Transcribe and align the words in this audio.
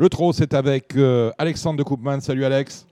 Le 0.00 0.08
trot, 0.08 0.32
c'est 0.32 0.54
avec 0.54 0.96
euh, 0.96 1.30
Alexandre 1.36 1.76
de 1.78 1.82
Koopman. 1.82 2.20
Salut 2.20 2.46
Alex. 2.46 2.86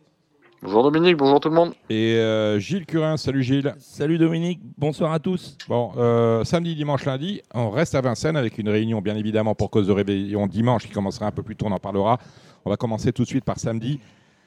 Bonjour 0.61 0.83
Dominique, 0.83 1.17
bonjour 1.17 1.40
tout 1.40 1.49
le 1.49 1.54
monde. 1.54 1.72
Et 1.88 2.17
euh, 2.17 2.58
Gilles 2.58 2.85
Curin, 2.85 3.17
salut 3.17 3.42
Gilles. 3.42 3.74
Salut 3.79 4.19
Dominique, 4.19 4.61
bonsoir 4.77 5.13
à 5.13 5.19
tous. 5.19 5.56
Bon, 5.71 5.92
euh, 5.97 6.44
samedi, 6.44 6.74
dimanche, 6.74 7.06
lundi, 7.06 7.40
on 7.54 7.71
reste 7.71 7.94
à 7.94 8.03
Vincennes 8.03 8.37
avec 8.37 8.58
une 8.58 8.69
réunion 8.69 9.01
bien 9.01 9.17
évidemment 9.17 9.54
pour 9.54 9.71
cause 9.71 9.87
de 9.87 9.92
réveillon 9.92 10.47
dimanche 10.47 10.87
qui 10.87 10.92
commencera 10.92 11.24
un 11.24 11.31
peu 11.31 11.42
plus 11.42 11.56
tôt, 11.56 11.65
on 11.65 11.72
en 11.72 11.79
parlera. 11.79 12.19
On 12.67 12.69
va 12.69 12.76
commencer 12.76 13.11
tout 13.11 13.22
de 13.22 13.29
suite 13.29 13.45
par 13.47 13.59
samedi 13.59 14.01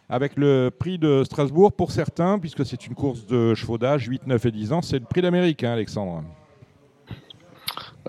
avec 0.08 0.34
le 0.38 0.70
prix 0.70 1.00
de 1.00 1.24
Strasbourg 1.24 1.74
pour 1.74 1.92
certains, 1.92 2.38
puisque 2.38 2.64
c'est 2.64 2.86
une 2.86 2.94
course 2.94 3.26
de 3.26 3.56
chevaux 3.56 3.80
d'âge, 3.80 4.06
8, 4.06 4.28
9 4.28 4.46
et 4.46 4.52
10 4.52 4.74
ans. 4.74 4.84
C'est 4.84 5.00
le 5.00 5.06
prix 5.06 5.24
d'Amérique, 5.24 5.64
hein, 5.64 5.72
Alexandre. 5.72 6.24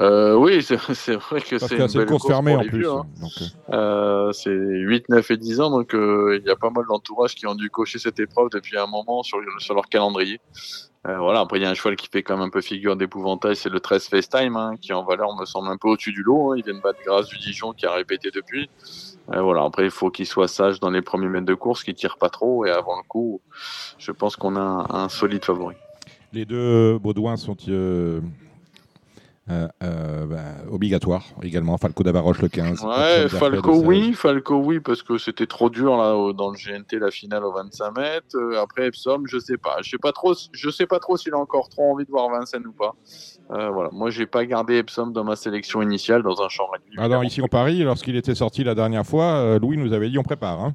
Euh, 0.01 0.35
oui, 0.35 0.63
c'est 0.63 0.77
vrai 0.77 1.41
que 1.41 1.59
c'est 1.59 1.77
une, 1.77 2.01
une 2.01 2.07
course 2.07 2.27
fermée 2.27 2.57
en 2.57 2.65
plus. 2.65 2.89
Hein. 2.89 3.07
Euh, 3.71 4.33
c'est 4.33 4.51
8, 4.51 5.09
9 5.09 5.31
et 5.31 5.37
10 5.37 5.61
ans, 5.61 5.71
donc 5.71 5.95
euh, 5.95 6.39
il 6.41 6.47
y 6.47 6.51
a 6.51 6.57
pas 6.57 6.71
mal 6.71 6.85
d'entourages 6.89 7.35
qui 7.35 7.47
ont 7.47 7.55
dû 7.55 7.69
cocher 7.71 7.99
cette 7.99 8.19
épreuve 8.19 8.49
depuis 8.51 8.79
un 8.79 8.87
moment 8.87 9.23
sur, 9.23 9.39
sur 9.59 9.75
leur 9.75 9.89
calendrier. 9.89 10.41
Euh, 11.09 11.19
voilà, 11.19 11.41
après 11.41 11.59
il 11.59 11.63
y 11.63 11.67
a 11.67 11.71
un 11.71 11.75
cheval 11.75 11.97
qui 11.97 12.07
fait 12.07 12.23
quand 12.23 12.37
même 12.37 12.47
un 12.47 12.51
peu 12.51 12.61
figure 12.61 12.95
d'épouvantail, 12.95 13.57
c'est 13.57 13.69
le 13.69 13.81
13 13.81 14.07
FaceTime, 14.07 14.57
hein, 14.57 14.75
qui 14.81 14.93
en 14.93 15.03
valeur 15.03 15.37
me 15.37 15.45
semble 15.45 15.69
un 15.69 15.77
peu 15.77 15.89
au-dessus 15.89 16.13
du 16.13 16.23
lot. 16.23 16.53
Hein. 16.53 16.59
Il 16.59 16.65
vient 16.65 16.75
de 16.75 16.81
battre 16.81 17.01
grâce 17.05 17.27
du 17.27 17.39
Dijon 17.39 17.73
qui 17.73 17.87
a 17.87 17.93
répété 17.93 18.31
depuis. 18.31 18.71
Euh, 19.33 19.43
voilà, 19.43 19.65
après 19.65 19.85
il 19.85 19.91
faut 19.91 20.11
qu'il 20.11 20.27
soit 20.27 20.47
sage 20.47 20.79
dans 20.79 20.91
les 20.91 21.03
premiers 21.03 21.29
mètres 21.29 21.47
de 21.47 21.55
course, 21.55 21.83
qu'il 21.83 21.95
tire 21.95 22.19
pas 22.19 22.31
trop, 22.31 22.65
et 22.67 22.71
avant 22.71 22.97
le 22.97 23.03
coup, 23.09 23.41
je 23.99 24.13
pense 24.13 24.37
qu'on 24.37 24.55
a 24.55 24.61
un, 24.61 24.87
un, 24.91 25.09
solide 25.09 25.45
favori. 25.45 25.75
Les 26.33 26.45
deux 26.45 26.99
Baudouins 26.99 27.37
sont 27.37 27.57
euh, 27.69 28.21
euh, 29.51 30.27
bah, 30.27 30.39
obligatoire 30.71 31.25
également. 31.43 31.77
Falco 31.77 32.05
d'Avaroche 32.05 32.41
le 32.41 32.49
15. 32.49 32.85
Ouais, 32.85 33.29
Falco 33.29 33.83
oui, 33.83 34.13
Falco 34.13 34.57
oui, 34.57 34.79
parce 34.79 35.03
que 35.03 35.19
c'était 35.19 35.47
trop 35.47 35.69
dur 35.69 35.97
là 35.97 36.33
dans 36.33 36.51
le 36.51 36.57
GNT 36.57 37.01
la 37.01 37.11
finale 37.11 37.45
au 37.45 37.53
25 37.53 37.97
mètres. 37.97 38.37
Euh, 38.37 38.63
après 38.63 38.87
Epsom, 38.87 39.25
je 39.27 39.39
sais 39.39 39.57
pas, 39.57 39.79
je 39.83 39.91
sais 39.91 39.99
pas 39.99 40.13
trop, 40.13 40.35
je 40.53 40.71
sais 40.71 40.87
pas 40.87 41.01
trop 41.01 41.17
s'il 41.17 41.35
a 41.35 41.39
encore 41.39 41.69
trop 41.69 41.93
envie 41.93 42.05
de 42.05 42.11
voir 42.11 42.31
Vincennes 42.31 42.67
ou 42.67 42.73
pas. 42.73 42.95
voilà, 43.49 43.91
moi 43.93 44.11
j'ai 44.11 44.27
pas 44.27 44.47
gardé 44.47 44.77
Epsom 44.77 45.13
dans 45.13 45.25
ma 45.25 45.35
sélection 45.35 45.83
initiale 45.83 46.23
dans 46.23 46.41
un 46.41 46.49
champ 46.49 46.69
réduit. 46.73 46.97
Alors 46.99 47.25
ici 47.25 47.43
en 47.43 47.49
Paris, 47.49 47.83
lorsqu'il 47.83 48.15
était 48.15 48.37
sorti 48.37 48.63
la 48.63 48.77
dernière 48.77 49.05
fois, 49.05 49.59
Louis 49.59 49.77
nous 49.77 49.93
avait 49.93 50.09
dit 50.09 50.19
on 50.19 50.23
prépare. 50.23 50.61
Hein. 50.61 50.75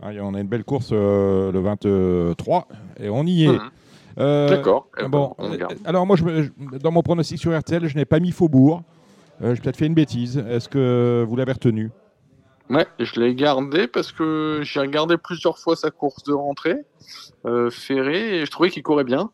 Ah, 0.00 0.10
on 0.22 0.32
a 0.32 0.40
une 0.40 0.48
belle 0.48 0.64
course 0.64 0.92
le 0.92 1.58
23 1.60 2.68
et 3.00 3.10
on 3.10 3.24
y 3.24 3.44
est. 3.44 3.48
Mmh. 3.48 3.70
Euh, 4.18 4.48
D'accord. 4.48 4.88
Eh 5.00 5.06
bon, 5.06 5.34
ben, 5.38 5.68
alors 5.84 6.06
moi, 6.06 6.16
je, 6.16 6.48
dans 6.78 6.90
mon 6.90 7.02
pronostic 7.02 7.38
sur 7.38 7.56
RTL, 7.56 7.86
je 7.86 7.96
n'ai 7.96 8.04
pas 8.04 8.20
mis 8.20 8.32
Faubourg. 8.32 8.82
Euh, 9.42 9.54
J'ai 9.54 9.60
peut-être 9.60 9.76
fait 9.76 9.86
une 9.86 9.94
bêtise. 9.94 10.38
Est-ce 10.38 10.68
que 10.68 11.24
vous 11.28 11.36
l'avez 11.36 11.52
retenu? 11.52 11.90
Ouais, 12.70 12.86
je 12.98 13.18
l'ai 13.18 13.34
gardé 13.34 13.86
parce 13.86 14.12
que 14.12 14.60
j'ai 14.62 14.80
regardé 14.80 15.16
plusieurs 15.16 15.58
fois 15.58 15.74
sa 15.74 15.90
course 15.90 16.22
de 16.24 16.34
rentrée 16.34 16.84
euh, 17.46 17.70
ferrée 17.70 18.40
et 18.40 18.46
je 18.46 18.50
trouvais 18.50 18.68
qu'il 18.68 18.82
courait 18.82 19.04
bien. 19.04 19.30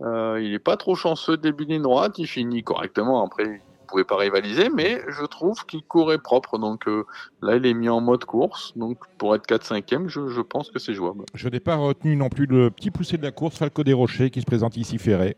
Euh, 0.00 0.40
il 0.42 0.50
n'est 0.50 0.58
pas 0.58 0.76
trop 0.76 0.96
chanceux 0.96 1.36
début 1.36 1.64
ligne 1.64 1.82
droite, 1.82 2.18
il 2.18 2.26
finit 2.26 2.64
correctement. 2.64 3.24
Après, 3.24 3.62
pouvait 3.92 4.04
pas 4.04 4.16
rivaliser, 4.16 4.70
mais 4.70 5.02
je 5.08 5.24
trouve 5.24 5.64
qu'il 5.66 5.82
courait 5.82 6.18
propre. 6.18 6.58
Donc 6.58 6.88
euh, 6.88 7.04
là, 7.42 7.56
il 7.56 7.66
est 7.66 7.74
mis 7.74 7.88
en 7.88 8.00
mode 8.00 8.24
course. 8.24 8.72
Donc 8.76 8.98
pour 9.18 9.34
être 9.34 9.46
4-5e, 9.46 10.08
je, 10.08 10.28
je, 10.28 10.40
pense 10.40 10.70
que 10.70 10.78
c'est 10.78 10.94
jouable. 10.94 11.24
Je 11.34 11.48
n'ai 11.48 11.60
pas 11.60 11.76
retenu 11.76 12.16
non 12.16 12.28
plus 12.28 12.46
le 12.46 12.70
petit 12.70 12.90
poussé 12.90 13.18
de 13.18 13.22
la 13.22 13.30
course, 13.30 13.58
Falco 13.58 13.84
des 13.84 13.92
Rochers, 13.92 14.30
qui 14.30 14.40
se 14.40 14.46
présente 14.46 14.76
ici 14.76 14.98
ferré. 14.98 15.36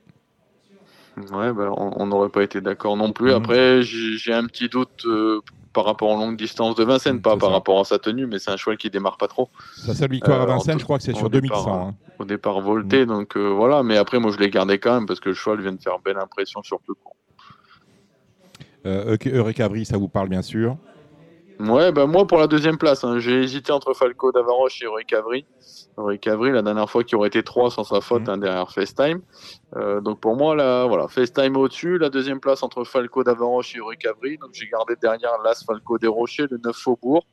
Ouais, 1.17 1.53
bah, 1.53 1.71
on 1.77 2.07
n'aurait 2.07 2.29
pas 2.29 2.43
été 2.43 2.61
d'accord 2.61 2.97
non 2.97 3.13
plus. 3.13 3.31
Mmh. 3.31 3.35
Après, 3.35 3.83
j'ai 3.83 4.33
un 4.33 4.47
petit 4.47 4.69
doute 4.69 5.05
euh, 5.07 5.41
par 5.73 5.85
rapport 5.85 6.11
aux 6.11 6.19
longues 6.19 6.37
distances 6.37 6.75
de 6.75 6.83
Vincennes, 6.83 7.21
pas 7.21 7.37
par 7.37 7.51
rapport 7.51 7.79
à 7.79 7.85
sa 7.85 7.99
tenue, 8.01 8.27
mais 8.27 8.41
c'est 8.41 8.51
un 8.51 8.57
cheval 8.57 8.77
qui 8.77 8.91
démarre 8.91 9.17
pas 9.17 9.29
trop. 9.29 9.49
Sa 9.77 9.95
seule 9.95 10.11
victoire 10.11 10.41
à 10.41 10.45
euh, 10.45 10.47
Vincennes, 10.47 10.81
je 10.81 10.85
crois 10.85 10.99
que 10.99 11.05
c'est 11.05 11.15
sur 11.15 11.31
2100. 11.31 11.63
Départ, 11.63 11.73
hein. 11.73 11.95
Au 12.19 12.25
départ 12.25 12.61
volté, 12.61 13.05
mmh. 13.05 13.09
donc 13.09 13.37
voilà. 13.37 13.85
Mais 13.85 13.97
après, 13.97 14.19
moi, 14.19 14.33
je 14.33 14.39
l'ai 14.39 14.51
gardé 14.51 14.79
quand 14.79 14.95
même 14.95 15.07
parce 15.07 15.21
que 15.21 15.29
le 15.29 15.35
cheval 15.35 15.61
vient 15.61 15.73
de 15.73 15.81
faire 15.81 15.99
belle 16.05 16.19
impression 16.19 16.63
sur 16.63 16.81
peu 16.81 16.95
court. 16.95 17.15
Euh, 18.87 19.17
Eureka 19.27 19.69
ça 19.85 19.97
vous 19.97 20.09
parle 20.09 20.29
bien 20.29 20.43
sûr 20.43 20.77
Ouais, 21.61 21.93
bah 21.93 22.07
moi 22.07 22.27
pour 22.27 22.39
la 22.39 22.49
deuxième 22.49 22.79
place, 22.79 23.05
hein, 23.05 23.19
j'ai 23.21 23.41
hésité 23.41 23.71
entre 23.71 23.95
Falco 23.95 24.33
d'Avaroche 24.33 24.83
et 24.83 24.87
Eureka 24.87 25.19
Avry. 25.19 25.47
Eureka 25.97 26.37
la 26.37 26.63
dernière 26.63 26.91
fois 26.91 27.05
qui 27.05 27.15
aurait 27.15 27.29
été 27.29 27.45
3 27.45 27.71
sans 27.71 27.85
sa 27.85 28.01
faute 28.01 28.27
mmh. 28.27 28.31
hein, 28.31 28.39
derrière 28.39 28.71
FaceTime. 28.73 29.21
Euh, 29.77 30.01
donc 30.01 30.19
pour 30.19 30.37
moi, 30.37 30.57
là, 30.57 30.87
voilà, 30.87 31.07
FaceTime 31.07 31.57
au-dessus, 31.57 31.99
la 31.99 32.11
deuxième 32.11 32.41
place 32.41 32.65
entre 32.65 32.83
Falco 32.83 33.23
d'Avaroche 33.23 33.77
et 33.77 33.79
Eureka 33.79 34.11
Donc 34.41 34.51
j'ai 34.53 34.67
gardé 34.67 34.95
derrière 35.01 35.39
l'As 35.45 35.65
Falco 35.65 35.99
des 35.99 36.09
Rochers, 36.09 36.47
le 36.51 36.59
9 36.59 36.75
Faubourg. 36.75 37.25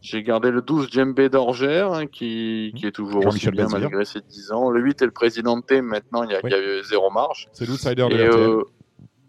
J'ai 0.00 0.22
gardé 0.22 0.52
le 0.52 0.62
12 0.62 0.90
Djembe 0.92 1.20
d'Orgère, 1.28 1.92
hein, 1.92 2.06
qui, 2.06 2.72
qui, 2.76 2.86
est 2.86 2.92
toujours 2.92 3.26
aussi 3.26 3.50
bien 3.50 3.66
malgré 3.68 4.04
ses 4.04 4.20
10 4.20 4.52
ans. 4.52 4.70
Le 4.70 4.80
8 4.80 5.02
est 5.02 5.06
le 5.06 5.10
Présidenté, 5.10 5.82
maintenant 5.82 6.22
il 6.22 6.30
y 6.30 6.34
a, 6.36 6.40
il 6.44 6.50
y 6.50 6.54
a 6.54 6.82
zéro 6.84 7.10
marge. 7.10 7.48
C'est 7.52 7.66
l'outsider 7.66 8.06
de 8.08 8.16
la 8.16 8.62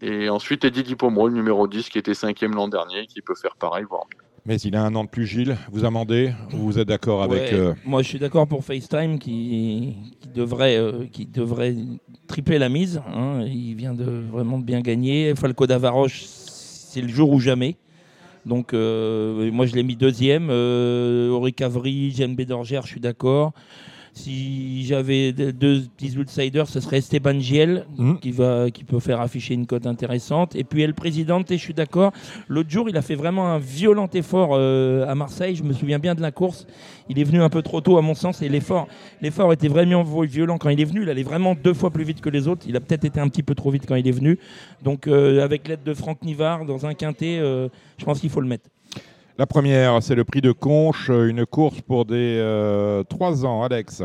et 0.02 0.28
ensuite, 0.28 0.64
Eddie 0.64 0.82
Dipomo, 0.82 1.28
le 1.28 1.34
numéro 1.34 1.66
10, 1.68 1.88
qui 1.88 1.98
était 1.98 2.14
cinquième 2.14 2.54
l'an 2.54 2.68
dernier, 2.68 3.06
qui 3.06 3.20
peut 3.20 3.34
faire 3.34 3.56
pareil, 3.56 3.84
voire 3.88 4.06
Mais 4.46 4.56
il 4.56 4.74
a 4.76 4.82
un 4.82 4.94
an 4.94 5.04
de 5.04 5.08
plus, 5.08 5.26
Gilles. 5.26 5.56
Vous 5.70 5.84
amendez 5.84 6.32
ou 6.54 6.58
vous 6.58 6.78
êtes 6.78 6.88
d'accord 6.88 7.22
avec. 7.22 7.52
Euh, 7.52 7.74
moi, 7.84 8.02
je 8.02 8.08
suis 8.08 8.18
d'accord 8.18 8.46
pour 8.46 8.64
FaceTime 8.64 9.18
qui, 9.18 9.96
qui 10.20 10.28
devrait, 10.28 10.76
euh, 10.76 11.04
qui 11.12 11.26
devrait 11.26 11.74
tripler 12.26 12.58
la 12.58 12.68
mise. 12.68 13.02
Hein. 13.14 13.44
Il 13.46 13.74
vient 13.74 13.94
de 13.94 14.04
vraiment 14.04 14.58
de 14.58 14.64
bien 14.64 14.80
gagner. 14.80 15.34
Falco 15.34 15.66
d'Avaroche, 15.66 16.22
c'est 16.24 17.02
le 17.02 17.08
jour 17.08 17.30
ou 17.30 17.40
jamais. 17.40 17.76
Donc, 18.46 18.72
euh, 18.72 19.50
moi, 19.52 19.66
je 19.66 19.74
l'ai 19.74 19.82
mis 19.82 19.96
deuxième. 19.96 20.48
Euh, 20.50 21.30
Auric 21.30 21.60
Avry, 21.60 22.10
Jeanne 22.10 22.34
Bédorgère, 22.34 22.82
je 22.82 22.88
suis 22.88 23.00
d'accord. 23.00 23.52
Si 24.12 24.84
j'avais 24.84 25.32
deux 25.32 25.82
petits 25.96 26.18
outsiders, 26.18 26.68
ce 26.68 26.80
serait 26.80 26.98
Esteban 26.98 27.38
Giel, 27.38 27.86
mmh. 27.96 28.14
qui, 28.16 28.32
va, 28.32 28.70
qui 28.70 28.84
peut 28.84 28.98
faire 28.98 29.20
afficher 29.20 29.54
une 29.54 29.66
cote 29.66 29.86
intéressante. 29.86 30.56
Et 30.56 30.64
puis 30.64 30.82
El 30.82 30.94
Presidente, 30.94 31.46
je 31.50 31.56
suis 31.56 31.74
d'accord. 31.74 32.12
L'autre 32.48 32.70
jour, 32.70 32.88
il 32.88 32.96
a 32.96 33.02
fait 33.02 33.14
vraiment 33.14 33.48
un 33.48 33.58
violent 33.58 34.08
effort 34.12 34.50
euh, 34.52 35.06
à 35.06 35.14
Marseille. 35.14 35.54
Je 35.54 35.62
me 35.62 35.72
souviens 35.72 35.98
bien 35.98 36.14
de 36.14 36.22
la 36.22 36.32
course. 36.32 36.66
Il 37.08 37.18
est 37.18 37.24
venu 37.24 37.40
un 37.42 37.48
peu 37.48 37.62
trop 37.62 37.80
tôt, 37.80 37.98
à 37.98 38.02
mon 38.02 38.14
sens, 38.14 38.42
et 38.42 38.48
l'effort, 38.48 38.88
l'effort 39.20 39.52
était 39.52 39.68
vraiment 39.68 40.02
violent 40.02 40.58
quand 40.58 40.68
il 40.70 40.80
est 40.80 40.84
venu. 40.84 41.02
Il 41.02 41.10
allait 41.10 41.22
vraiment 41.22 41.54
deux 41.54 41.74
fois 41.74 41.90
plus 41.90 42.04
vite 42.04 42.20
que 42.20 42.30
les 42.30 42.48
autres. 42.48 42.64
Il 42.68 42.76
a 42.76 42.80
peut-être 42.80 43.04
été 43.04 43.20
un 43.20 43.28
petit 43.28 43.42
peu 43.42 43.54
trop 43.54 43.70
vite 43.70 43.84
quand 43.86 43.96
il 43.96 44.06
est 44.06 44.12
venu. 44.12 44.38
Donc, 44.82 45.06
euh, 45.06 45.42
avec 45.42 45.68
l'aide 45.68 45.82
de 45.84 45.94
Franck 45.94 46.22
Nivard, 46.22 46.64
dans 46.64 46.86
un 46.86 46.94
quintet, 46.94 47.38
euh, 47.38 47.68
je 47.98 48.04
pense 48.04 48.20
qu'il 48.20 48.30
faut 48.30 48.40
le 48.40 48.48
mettre. 48.48 48.68
La 49.40 49.46
première, 49.46 50.02
c'est 50.02 50.14
le 50.14 50.24
prix 50.24 50.42
de 50.42 50.52
Conche, 50.52 51.08
une 51.08 51.46
course 51.46 51.80
pour 51.80 52.04
des 52.04 52.36
euh, 52.38 53.02
3 53.04 53.46
ans. 53.46 53.62
Alex 53.62 54.02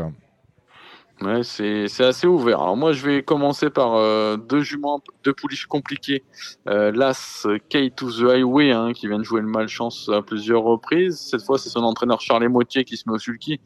Ouais, 1.22 1.42
c'est 1.44 2.04
assez 2.04 2.26
ouvert. 2.26 2.60
Alors 2.60 2.76
moi, 2.76 2.92
je 2.92 3.06
vais 3.06 3.22
commencer 3.22 3.70
par 3.70 3.94
euh, 3.94 4.36
deux 4.36 4.60
juments, 4.60 5.00
deux 5.24 5.32
pouliches 5.32 5.64
compliquées. 5.64 6.24
Euh, 6.68 6.92
L'As 6.92 7.46
K 7.70 7.94
to 7.96 8.10
the 8.10 8.30
Highway, 8.30 8.70
hein, 8.70 8.92
qui 8.92 9.08
vient 9.08 9.18
de 9.18 9.24
jouer 9.24 9.40
le 9.40 9.46
malchance 9.46 10.10
à 10.12 10.20
plusieurs 10.20 10.62
reprises. 10.62 11.18
Cette 11.18 11.42
fois, 11.42 11.56
c'est 11.56 11.70
son 11.70 11.84
entraîneur 11.84 12.20
Charles 12.20 12.46
Motier 12.48 12.84
qui 12.84 12.98
se 12.98 13.08
met 13.08 13.14
au 13.14 13.18
sulky. 13.18 13.60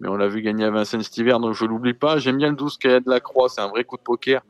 Mais 0.00 0.08
on 0.08 0.16
l'a 0.16 0.26
vu 0.26 0.42
gagner 0.42 0.64
à 0.64 0.70
Vincennes 0.70 1.02
cet 1.02 1.24
donc 1.24 1.54
je 1.54 1.64
l'oublie 1.64 1.94
pas. 1.94 2.18
J'aime 2.18 2.38
bien 2.38 2.50
le 2.50 2.56
12 2.56 2.76
Kaya 2.76 2.98
de 2.98 3.08
la 3.08 3.20
Croix, 3.20 3.48
c'est 3.48 3.60
un 3.60 3.68
vrai 3.68 3.84
coup 3.84 3.96
de 3.96 4.02
poker. 4.02 4.42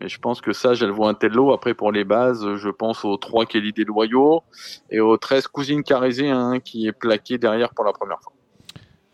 Et 0.00 0.08
je 0.08 0.18
pense 0.18 0.40
que 0.40 0.52
ça, 0.52 0.72
elle 0.72 0.90
vaut 0.90 1.06
un 1.06 1.14
tel 1.14 1.30
lot. 1.30 1.52
Après, 1.52 1.74
pour 1.74 1.92
les 1.92 2.02
bases, 2.02 2.56
je 2.56 2.68
pense 2.70 3.04
aux 3.04 3.16
3 3.18 3.46
Kelly 3.46 3.72
des 3.72 3.84
Loyaux 3.84 4.42
et 4.90 4.98
aux 4.98 5.16
13 5.16 5.46
Cousines 5.46 5.84
Carisées, 5.84 6.30
hein, 6.30 6.58
qui 6.58 6.88
est 6.88 6.92
plaqué 6.92 7.38
derrière 7.38 7.70
pour 7.72 7.84
la 7.84 7.92
première 7.92 8.20
fois. 8.20 8.32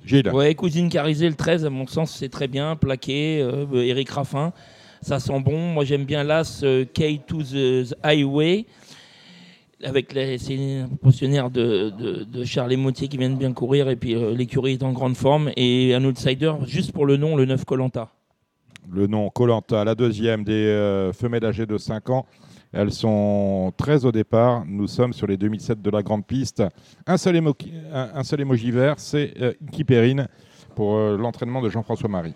Gilles. 0.07 0.31
Ouais, 0.33 0.55
Cousine 0.55 0.89
Carisée, 0.89 1.29
le 1.29 1.35
13, 1.35 1.67
à 1.67 1.71
mon 1.71 1.87
sens, 1.87 2.15
c'est 2.17 2.29
très 2.29 2.49
bien. 2.49 2.77
Plaqué, 2.77 3.41
euh, 3.43 3.67
Eric 3.83 4.09
Raffin, 4.11 4.53
ça 5.03 5.19
sent 5.19 5.41
bon. 5.41 5.59
Moi, 5.59 5.85
j'aime 5.85 6.05
bien 6.05 6.25
l'As 6.25 6.63
euh, 6.63 6.85
K 6.85 7.27
to 7.27 7.43
the 7.43 7.95
Highway. 8.03 8.67
Avec 9.85 10.15
les, 10.15 10.39
c'est 10.39 10.57
un 10.57 10.89
pensionnaire 10.89 11.51
de, 11.51 11.91
de, 11.91 12.25
de 12.25 12.45
Charles 12.45 12.77
Motier 12.77 13.09
qui 13.09 13.19
vient 13.19 13.29
de 13.29 13.37
bien 13.37 13.53
courir 13.53 13.91
et 13.91 13.97
puis 13.97 14.15
euh, 14.15 14.35
l'écurie 14.35 14.73
est 14.73 14.83
en 14.83 14.93
grande 14.93 15.17
forme 15.17 15.51
et 15.55 15.95
un 15.95 16.03
outsider 16.03 16.55
juste 16.67 16.93
pour 16.93 17.05
le 17.05 17.19
nom 17.19 17.37
le 17.37 17.45
9 17.45 17.63
Colanta 17.67 18.11
le 18.91 19.07
nom 19.07 19.29
Colanta, 19.31 19.85
la 19.85 19.95
deuxième 19.95 20.45
des 20.45 20.53
euh, 20.53 21.13
femelles 21.13 21.45
âgées 21.45 21.67
de 21.67 21.77
5 21.77 22.11
ans. 22.11 22.27
Elles 22.73 22.93
sont 22.93 23.73
13 23.77 24.07
au 24.07 24.13
départ. 24.13 24.65
Nous 24.67 24.87
sommes 24.87 25.13
sur 25.13 25.27
les 25.27 25.37
2007 25.37 25.81
de 25.81 25.91
la 25.91 26.03
grande 26.03 26.27
piste. 26.27 26.63
Un 27.07 27.17
seul, 27.17 27.41
seul 28.23 28.41
émoji 28.41 28.71
vert, 28.71 28.95
c'est 28.99 29.35
euh, 29.41 29.53
Perrine 29.87 30.29
pour 30.75 30.97
euh, 30.97 31.17
l'entraînement 31.17 31.63
de 31.63 31.71
Jean-François 31.71 32.09
Marie. 32.09 32.35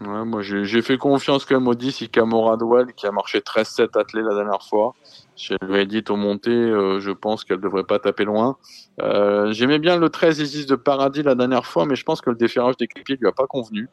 Moi, 0.00 0.42
j'ai 0.42 0.82
fait 0.82 0.98
confiance 0.98 1.46
quand 1.46 1.54
même 1.54 1.68
au 1.68 1.74
10 1.74 2.02
Ikamora 2.02 2.58
qui 2.94 3.06
a 3.06 3.12
marché 3.12 3.38
13-7 3.38 3.98
attelé 3.98 4.22
la 4.22 4.34
dernière 4.34 4.62
fois. 4.62 4.92
Je 5.36 5.54
lui 5.62 5.86
dit 5.86 6.04
au 6.08 6.16
monté, 6.16 6.50
euh, 6.50 7.00
je 7.00 7.10
pense 7.10 7.44
qu'elle 7.44 7.60
devrait 7.60 7.84
pas 7.84 7.98
taper 7.98 8.24
loin. 8.24 8.56
J'aimais 8.98 9.78
bien 9.78 9.96
le 9.96 10.10
13 10.10 10.40
Isis 10.40 10.66
de 10.66 10.74
Paradis 10.74 11.22
la 11.22 11.34
dernière 11.34 11.64
fois, 11.64 11.86
mais 11.86 11.94
je 11.94 12.02
pense 12.02 12.20
que 12.20 12.28
le 12.28 12.36
déferrage 12.36 12.76
des 12.76 12.86
clipiers 12.86 13.16
lui 13.18 13.28
a 13.28 13.32
pas 13.32 13.46
convenu. 13.46 13.88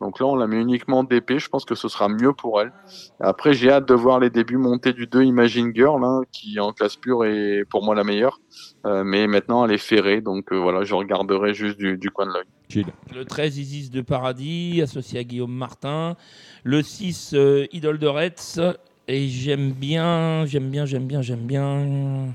Donc 0.00 0.20
là, 0.20 0.26
on 0.26 0.36
la 0.36 0.46
met 0.46 0.60
uniquement 0.60 1.04
DP. 1.04 1.38
Je 1.38 1.48
pense 1.48 1.64
que 1.64 1.74
ce 1.74 1.88
sera 1.88 2.08
mieux 2.08 2.32
pour 2.32 2.60
elle. 2.60 2.72
Après, 3.20 3.54
j'ai 3.54 3.70
hâte 3.70 3.88
de 3.88 3.94
voir 3.94 4.20
les 4.20 4.30
débuts 4.30 4.56
montés 4.56 4.92
du 4.92 5.06
2 5.06 5.22
Imagine 5.22 5.72
Girl, 5.74 6.04
hein, 6.04 6.22
qui 6.32 6.58
en 6.60 6.72
classe 6.72 6.96
pure 6.96 7.24
est 7.24 7.64
pour 7.70 7.84
moi 7.84 7.94
la 7.94 8.04
meilleure. 8.04 8.40
Euh, 8.86 9.04
mais 9.04 9.26
maintenant, 9.26 9.64
elle 9.64 9.72
est 9.72 9.78
ferrée. 9.78 10.20
Donc 10.20 10.52
euh, 10.52 10.56
voilà, 10.56 10.84
je 10.84 10.94
regarderai 10.94 11.54
juste 11.54 11.78
du, 11.78 11.96
du 11.96 12.10
coin 12.10 12.26
de 12.26 12.32
l'œil. 12.32 12.84
Le 13.14 13.24
13 13.24 13.58
Isis 13.58 13.90
de 13.90 14.00
Paradis, 14.00 14.80
associé 14.82 15.20
à 15.20 15.24
Guillaume 15.24 15.54
Martin. 15.54 16.16
Le 16.64 16.82
6 16.82 17.32
euh, 17.34 17.66
Idole 17.72 17.98
de 17.98 18.06
Retz. 18.06 18.60
Et 19.06 19.28
j'aime 19.28 19.72
bien, 19.72 20.46
j'aime 20.46 20.70
bien, 20.70 20.86
j'aime 20.86 21.06
bien, 21.06 21.20
j'aime 21.20 21.46
bien. 21.46 22.34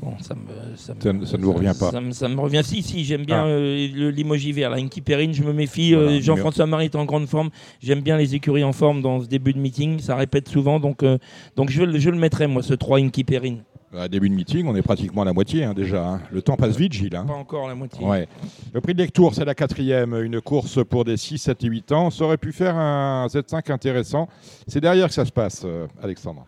Bon, 0.00 0.14
ça 0.20 0.34
me, 0.34 0.76
ça, 0.76 0.94
me, 1.12 1.26
ça, 1.26 1.36
ne 1.36 1.44
vous 1.44 1.52
revient 1.52 1.74
pas. 1.78 1.90
Ça 1.90 2.00
me, 2.00 2.12
ça 2.12 2.28
me, 2.28 2.40
revient. 2.40 2.62
Si, 2.64 2.82
si, 2.82 3.04
j'aime 3.04 3.26
bien 3.26 3.42
ah. 3.42 3.48
euh, 3.48 3.88
le 3.94 4.10
limoges 4.10 4.46
la 4.56 4.72
Inky 4.76 5.02
Perrine, 5.02 5.34
je 5.34 5.42
me 5.42 5.52
méfie. 5.52 5.92
Voilà, 5.92 6.12
euh, 6.12 6.20
Jean-François 6.20 6.66
Marie 6.66 6.86
est 6.86 6.96
en 6.96 7.04
grande 7.04 7.26
forme. 7.26 7.50
J'aime 7.82 8.00
bien 8.00 8.16
les 8.16 8.34
écuries 8.34 8.64
en 8.64 8.72
forme 8.72 9.02
dans 9.02 9.20
ce 9.20 9.26
début 9.26 9.52
de 9.52 9.58
meeting. 9.58 9.98
Ça 9.98 10.16
répète 10.16 10.48
souvent. 10.48 10.80
Donc, 10.80 11.02
euh, 11.02 11.18
donc 11.54 11.68
je, 11.68 11.98
je, 11.98 12.10
le 12.10 12.16
mettrai, 12.16 12.46
moi, 12.46 12.62
ce 12.62 12.72
3 12.72 12.98
Inky 13.00 13.24
Perrine. 13.24 13.62
À 13.94 14.08
début 14.08 14.30
de 14.30 14.34
meeting, 14.34 14.66
on 14.68 14.76
est 14.76 14.82
pratiquement 14.82 15.22
à 15.22 15.24
la 15.26 15.32
moitié 15.32 15.64
hein, 15.64 15.74
déjà. 15.74 16.06
Hein. 16.06 16.20
Le 16.30 16.40
temps 16.40 16.56
passe 16.56 16.76
vite, 16.76 16.94
Gilles. 16.94 17.16
Hein. 17.16 17.26
Pas 17.26 17.34
encore 17.34 17.68
la 17.68 17.74
moitié. 17.74 18.06
Ouais. 18.06 18.26
Le 18.72 18.80
prix 18.80 18.94
de 18.94 19.02
lecture, 19.02 19.34
c'est 19.34 19.44
la 19.44 19.54
quatrième. 19.54 20.14
Une 20.14 20.40
course 20.40 20.82
pour 20.82 21.04
des 21.04 21.18
6, 21.18 21.38
7 21.38 21.64
et 21.64 21.66
8 21.66 21.92
ans. 21.92 22.10
Ça 22.10 22.24
aurait 22.24 22.38
pu 22.38 22.52
faire 22.52 22.76
un 22.76 23.26
Z5 23.26 23.70
intéressant. 23.70 24.28
C'est 24.66 24.80
derrière 24.80 25.08
que 25.08 25.14
ça 25.14 25.26
se 25.26 25.32
passe, 25.32 25.66
Alexandre. 26.02 26.46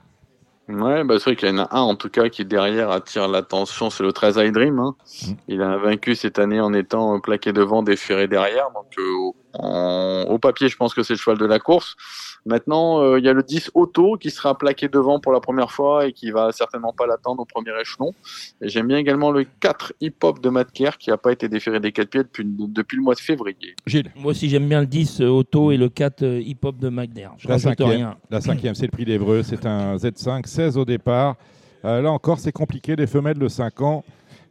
Ouais, 0.69 1.03
bah 1.03 1.19
c'est 1.19 1.25
vrai 1.25 1.37
qu'il 1.37 1.49
y 1.49 1.53
en 1.53 1.59
a 1.59 1.69
un 1.77 1.81
en 1.81 1.97
tout 1.97 2.09
cas 2.09 2.29
qui 2.29 2.45
derrière 2.45 2.91
attire 2.91 3.27
l'attention, 3.27 3.91
c'est 3.91 4.05
le 4.05 4.13
13 4.13 4.37
Dream. 4.53 4.79
Hein. 4.79 4.95
Mmh. 5.01 5.33
Il 5.49 5.63
a 5.63 5.77
vaincu 5.77 6.15
cette 6.15 6.39
année 6.39 6.61
en 6.61 6.73
étant 6.73 7.19
plaqué 7.21 7.53
devant, 7.53 7.83
déféré 7.83 8.29
derrière. 8.29 8.71
Donc 8.73 8.87
euh, 8.99 9.33
en, 9.55 10.25
au 10.29 10.39
papier, 10.39 10.69
je 10.69 10.77
pense 10.77 10.95
que 10.95 11.03
c'est 11.03 11.15
le 11.15 11.19
cheval 11.19 11.39
de 11.39 11.47
la 11.47 11.59
course. 11.59 11.97
Maintenant, 12.45 13.01
euh, 13.01 13.19
il 13.19 13.25
y 13.25 13.29
a 13.29 13.33
le 13.33 13.43
10 13.43 13.71
Auto 13.75 14.17
qui 14.17 14.31
sera 14.31 14.57
plaqué 14.57 14.89
devant 14.89 15.21
pour 15.21 15.33
la 15.33 15.41
première 15.41 15.71
fois 15.71 16.07
et 16.07 16.13
qui 16.13 16.31
va 16.31 16.51
certainement 16.53 16.93
pas 16.93 17.07
l'attendre 17.07 17.43
au 17.43 17.45
premier 17.45 17.73
échelon. 17.81 18.13
Et 18.61 18.69
j'aime 18.69 18.89
bien 18.89 18.99
également 18.99 19.31
le 19.31 19.47
4 19.61 19.95
Hip 20.01 20.15
Hop 20.23 20.41
de 20.41 20.49
Matt 20.49 20.73
Kerr 20.73 20.99
qui 20.99 21.11
n'a 21.11 21.17
pas 21.17 21.33
été 21.33 21.49
déféré 21.49 21.81
des 21.81 21.93
4 21.93 22.09
pieds 22.09 22.23
depuis, 22.23 22.45
depuis 22.47 22.97
le 22.97 23.03
mois 23.03 23.15
de 23.15 23.21
février. 23.21 23.77
Gilles. 23.87 24.11
Moi 24.17 24.33
aussi, 24.33 24.49
j'aime 24.49 24.69
bien 24.69 24.81
le 24.81 24.87
10 24.87 25.21
Auto 25.23 25.71
et 25.71 25.77
le 25.77 25.89
4 25.89 26.25
Hip 26.25 26.59
Hop 26.63 26.79
de 26.79 26.89
McNair. 26.89 27.33
Je 27.39 27.49
la 27.49 27.59
cinquième, 27.59 27.89
rien. 27.89 28.17
La 28.31 28.41
cinquième, 28.41 28.75
c'est 28.75 28.87
le 28.87 28.93
prix 28.93 29.05
d'Evreux. 29.05 29.43
C'est 29.43 29.67
un 29.67 29.97
Z5, 29.97 30.47
16 30.47 30.79
au 30.79 30.85
départ. 30.85 31.37
Euh, 31.85 32.01
là 32.01 32.11
encore, 32.11 32.39
c'est 32.39 32.53
compliqué. 32.53 32.97
Les 32.97 33.07
femelles 33.07 33.39
de 33.39 33.49
5 33.49 33.81
ans. 33.81 34.05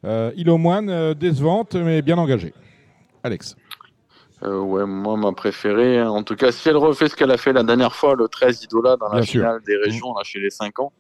Euh, 0.04 0.32
il 0.36 0.50
au 0.50 0.58
moins 0.58 0.88
euh, 0.88 1.14
décevante, 1.14 1.76
mais 1.76 2.02
bien 2.02 2.18
engagée. 2.18 2.54
Alex. 3.24 3.56
Euh, 4.44 4.60
ouais, 4.60 4.86
moi, 4.86 5.18
ma 5.18 5.32
préférée, 5.34 6.00
hein. 6.00 6.10
en 6.10 6.24
tout 6.24 6.36
cas, 6.36 6.52
si 6.52 6.68
elle 6.68 6.78
refait 6.78 7.08
ce 7.10 7.16
qu'elle 7.16 7.32
a 7.32 7.38
fait 7.38 7.54
la 7.54 7.64
dernière 7.64 7.94
fois, 7.94 8.16
le 8.16 8.28
13 8.28 8.64
Idola 8.64 8.98
dans 8.98 9.10
la 9.10 9.20
Bien 9.20 9.24
finale 9.24 9.62
sûr. 9.64 9.66
des 9.66 9.78
régions, 9.78 10.14
là, 10.16 10.24
chez 10.24 10.40
les 10.40 10.50
5 10.50 10.80
ans, 10.80 10.94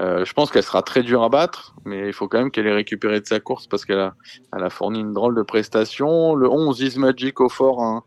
euh, 0.00 0.24
je 0.24 0.32
pense 0.32 0.50
qu'elle 0.50 0.62
sera 0.62 0.82
très 0.82 1.02
dure 1.02 1.22
à 1.22 1.28
battre, 1.28 1.74
mais 1.84 2.06
il 2.06 2.12
faut 2.14 2.26
quand 2.26 2.38
même 2.38 2.50
qu'elle 2.50 2.66
ait 2.66 2.72
récupéré 2.72 3.20
de 3.20 3.26
sa 3.26 3.40
course 3.40 3.66
parce 3.66 3.84
qu'elle 3.84 3.98
a, 3.98 4.14
elle 4.56 4.64
a 4.64 4.70
fourni 4.70 5.00
une 5.00 5.12
drôle 5.12 5.34
de 5.34 5.42
prestation. 5.42 6.34
Le 6.34 6.48
11 6.48 6.80
Is 6.80 6.98
Magic 6.98 7.40
au 7.40 7.50
fort, 7.50 7.82
hein, 7.82 8.02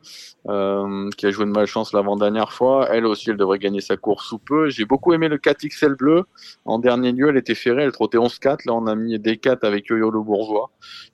euh, 0.50 1.10
qui 1.16 1.28
a 1.28 1.32
joué 1.32 1.46
de 1.46 1.52
malchance 1.52 1.94
l'avant-dernière 1.94 2.52
fois, 2.52 2.88
elle 2.92 3.06
aussi, 3.06 3.30
elle 3.30 3.38
devrait 3.38 3.60
gagner 3.60 3.82
sa 3.82 3.98
course 3.98 4.28
sous 4.28 4.40
peu. 4.40 4.70
J'ai 4.70 4.86
beaucoup 4.86 5.14
aimé 5.14 5.28
le 5.28 5.38
4 5.38 5.68
XL 5.68 5.94
bleu. 5.94 6.24
En 6.66 6.80
dernier 6.80 7.12
lieu, 7.12 7.30
elle 7.30 7.38
était 7.38 7.56
ferrée, 7.56 7.84
elle 7.84 7.92
trottait 7.92 8.18
11-4. 8.18 8.66
Là, 8.66 8.74
on 8.74 8.88
a 8.88 8.96
mis 8.96 9.20
des 9.20 9.38
4 9.38 9.64
avec 9.64 9.88
Yo-Yo 9.88 10.10
le 10.10 10.22
Bourgeois. 10.22 10.72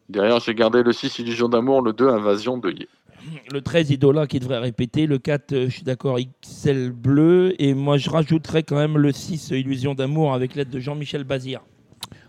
Derrière, 0.08 0.40
j'ai 0.40 0.56
gardé 0.56 0.84
le 0.84 0.94
6 0.94 1.19
Illusion 1.19 1.50
d'amour, 1.50 1.81
le 1.81 1.92
2 1.92 2.08
Invasion 2.08 2.58
de 2.58 2.72
Yé 2.72 2.88
le 3.52 3.62
13 3.62 3.92
Idola 3.92 4.28
qui 4.28 4.40
devrait 4.40 4.60
répéter, 4.60 5.06
le 5.08 5.18
4 5.18 5.54
euh, 5.54 5.66
je 5.66 5.76
suis 5.76 5.84
d'accord 5.84 6.18
XL 6.42 6.92
bleu 6.92 7.54
et 7.60 7.74
moi 7.74 7.98
je 7.98 8.10
rajouterais 8.10 8.64
quand 8.64 8.76
même 8.76 8.98
le 8.98 9.12
6 9.12 9.52
Illusion 9.52 9.94
d'amour 9.96 10.34
avec 10.34 10.56
l'aide 10.56 10.70
de 10.70 10.80
Jean-Michel 10.80 11.24
Bazir. 11.24 11.62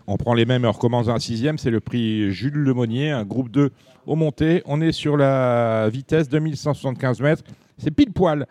On 0.07 0.17
prend 0.17 0.33
les 0.33 0.45
mêmes, 0.45 0.65
on 0.65 0.71
recommence 0.71 1.07
un 1.07 1.19
sixième, 1.19 1.57
c'est 1.57 1.71
le 1.71 1.79
prix 1.79 2.31
Jules 2.31 2.55
Lemonnier, 2.55 3.11
un 3.11 3.23
groupe 3.23 3.49
2 3.49 3.71
au 4.05 4.15
monté. 4.15 4.61
On 4.65 4.81
est 4.81 4.91
sur 4.91 5.15
la 5.15 5.89
vitesse 5.89 6.27
2175 6.27 7.21
mètres, 7.21 7.43
c'est 7.77 7.91
pile 7.91 8.11
poil 8.11 8.45